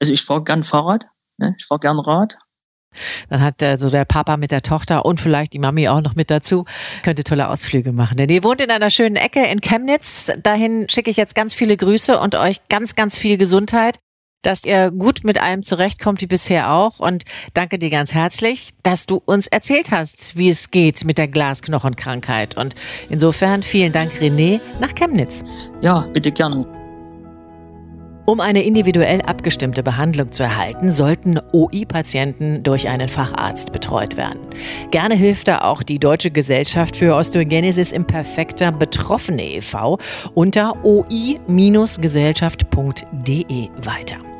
Also 0.00 0.12
ich 0.12 0.22
fahre 0.22 0.42
gern 0.42 0.64
Fahrrad, 0.64 1.06
ne? 1.38 1.54
ich 1.58 1.66
fahre 1.66 1.80
gern 1.80 1.98
Rad. 1.98 2.38
Dann 3.30 3.40
hat 3.40 3.62
also 3.62 3.88
der 3.88 4.04
Papa 4.04 4.36
mit 4.36 4.50
der 4.50 4.62
Tochter 4.62 5.04
und 5.04 5.20
vielleicht 5.20 5.54
die 5.54 5.58
Mami 5.58 5.88
auch 5.88 6.02
noch 6.02 6.14
mit 6.14 6.30
dazu, 6.30 6.64
könnte 7.02 7.24
tolle 7.24 7.48
Ausflüge 7.48 7.92
machen. 7.92 8.16
Denn 8.16 8.28
ihr 8.28 8.44
wohnt 8.44 8.60
in 8.60 8.70
einer 8.70 8.90
schönen 8.90 9.16
Ecke 9.16 9.44
in 9.46 9.60
Chemnitz. 9.60 10.30
Dahin 10.42 10.88
schicke 10.88 11.10
ich 11.10 11.16
jetzt 11.16 11.34
ganz 11.34 11.54
viele 11.54 11.76
Grüße 11.76 12.18
und 12.18 12.34
euch 12.34 12.60
ganz, 12.68 12.94
ganz 12.94 13.16
viel 13.16 13.38
Gesundheit 13.38 13.98
dass 14.42 14.64
ihr 14.64 14.90
gut 14.90 15.24
mit 15.24 15.40
allem 15.40 15.62
zurechtkommt, 15.62 16.20
wie 16.20 16.26
bisher 16.26 16.72
auch. 16.72 16.98
Und 16.98 17.24
danke 17.54 17.78
dir 17.78 17.90
ganz 17.90 18.14
herzlich, 18.14 18.70
dass 18.82 19.06
du 19.06 19.22
uns 19.24 19.46
erzählt 19.46 19.90
hast, 19.90 20.36
wie 20.36 20.48
es 20.48 20.70
geht 20.70 21.04
mit 21.04 21.18
der 21.18 21.28
Glasknochenkrankheit. 21.28 22.56
Und 22.56 22.74
insofern 23.08 23.62
vielen 23.62 23.92
Dank, 23.92 24.12
René, 24.20 24.60
nach 24.80 24.94
Chemnitz. 24.94 25.42
Ja, 25.80 26.06
bitte 26.12 26.32
gerne. 26.32 26.66
Um 28.24 28.38
eine 28.40 28.62
individuell 28.62 29.20
abgestimmte 29.22 29.82
Behandlung 29.82 30.30
zu 30.30 30.44
erhalten, 30.44 30.92
sollten 30.92 31.40
OI-Patienten 31.52 32.62
durch 32.62 32.86
einen 32.88 33.08
Facharzt 33.08 33.72
betreut 33.72 34.16
werden. 34.16 34.38
Gerne 34.92 35.16
hilft 35.16 35.48
da 35.48 35.62
auch 35.62 35.82
die 35.82 35.98
Deutsche 35.98 36.30
Gesellschaft 36.30 36.94
für 36.96 37.16
Osteogenesis 37.16 37.90
Imperfecta 37.90 38.70
Betroffene 38.70 39.56
e.V. 39.56 39.98
unter 40.34 40.84
oi-gesellschaft.de 40.84 43.68
weiter. 43.84 44.31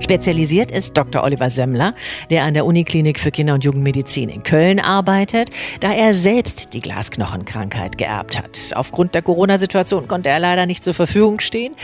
Spezialisiert 0.00 0.70
ist 0.70 0.96
Dr. 0.96 1.22
Oliver 1.22 1.50
Semmler, 1.50 1.94
der 2.30 2.44
an 2.44 2.54
der 2.54 2.66
Uniklinik 2.66 3.18
für 3.20 3.30
Kinder- 3.30 3.54
und 3.54 3.64
Jugendmedizin 3.64 4.28
in 4.28 4.42
Köln 4.42 4.80
arbeitet, 4.80 5.50
da 5.80 5.92
er 5.92 6.12
selbst 6.14 6.74
die 6.74 6.80
Glasknochenkrankheit 6.80 7.96
geerbt 7.98 8.38
hat. 8.38 8.58
Aufgrund 8.74 9.14
der 9.14 9.22
Corona-Situation 9.22 10.08
konnte 10.08 10.28
er 10.28 10.40
leider 10.40 10.66
nicht 10.66 10.82
zur 10.82 10.94
Verfügung 10.94 11.40
stehen. 11.40 11.74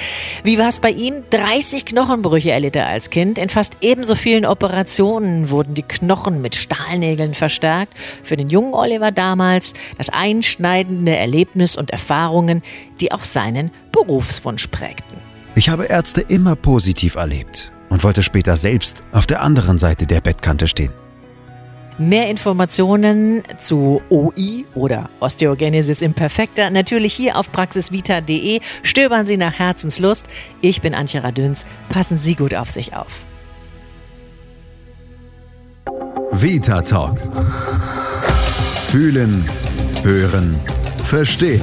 Wie 0.43 0.59
war 0.59 0.69
es 0.69 0.81
bei 0.81 0.91
ihm? 0.91 1.23
30 1.31 1.85
Knochenbrüche 1.85 2.51
erlitt 2.51 2.77
er 2.77 2.89
als 2.89 3.11
Kind. 3.11 3.39
In 3.39 3.49
fast 3.49 3.79
ebenso 3.81 4.15
vielen 4.15 4.45
Operationen 4.45 5.51
wurden 5.51 5.75
die 5.75 5.83
Knochen 5.83 6.41
mit 6.41 6.55
Stahlnägeln 6.55 7.35
verstärkt. 7.35 7.95
Für 8.23 8.37
den 8.37 8.49
jungen 8.49 8.75
Oliver 8.75 9.13
damals 9.13 9.73
das 9.99 10.09
einschneidende 10.09 11.15
Erlebnis 11.15 11.77
und 11.77 11.91
Erfahrungen, 11.91 12.63
die 13.01 13.13
auch 13.13 13.25
seinen 13.25 13.71
Berufswunsch 13.93 14.67
prägten. 14.69 15.19
Ich 15.55 15.69
habe 15.69 15.85
Ärzte 15.85 16.21
immer 16.21 16.57
positiv 16.57 17.15
erlebt 17.15 17.73
und 17.89 18.05
wollte 18.05 18.23
später 18.23 18.57
selbst 18.57 19.05
auf 19.13 19.27
der 19.27 19.43
anderen 19.43 19.79
Seite 19.79 20.07
der 20.07 20.21
Bettkante 20.21 20.69
stehen. 20.69 20.93
Mehr 21.99 22.29
Informationen 22.29 23.43
zu 23.59 24.03
OI 24.11 24.67
oder 24.75 25.09
Osteogenesis 25.21 26.03
imperfecta 26.03 26.69
natürlich 26.69 27.15
hier 27.15 27.39
auf 27.39 27.51
praxisvita.de. 27.51 28.61
Stöbern 28.83 29.27
Sie 29.27 29.39
nach 29.39 29.59
Herzenslust. 29.59 30.27
Ich 30.61 30.83
bin 30.83 30.95
Antje 30.95 31.25
Radüns. 31.25 31.65
Passen 31.89 32.19
Sie 32.19 32.35
gut 32.35 32.55
auf 32.55 32.71
sich 32.71 32.95
auf. 32.95 33.21
Vita 36.33 36.83
Talk. 36.83 37.19
Fühlen, 38.91 39.43
hören, 40.03 40.55
verstehen. 41.03 41.63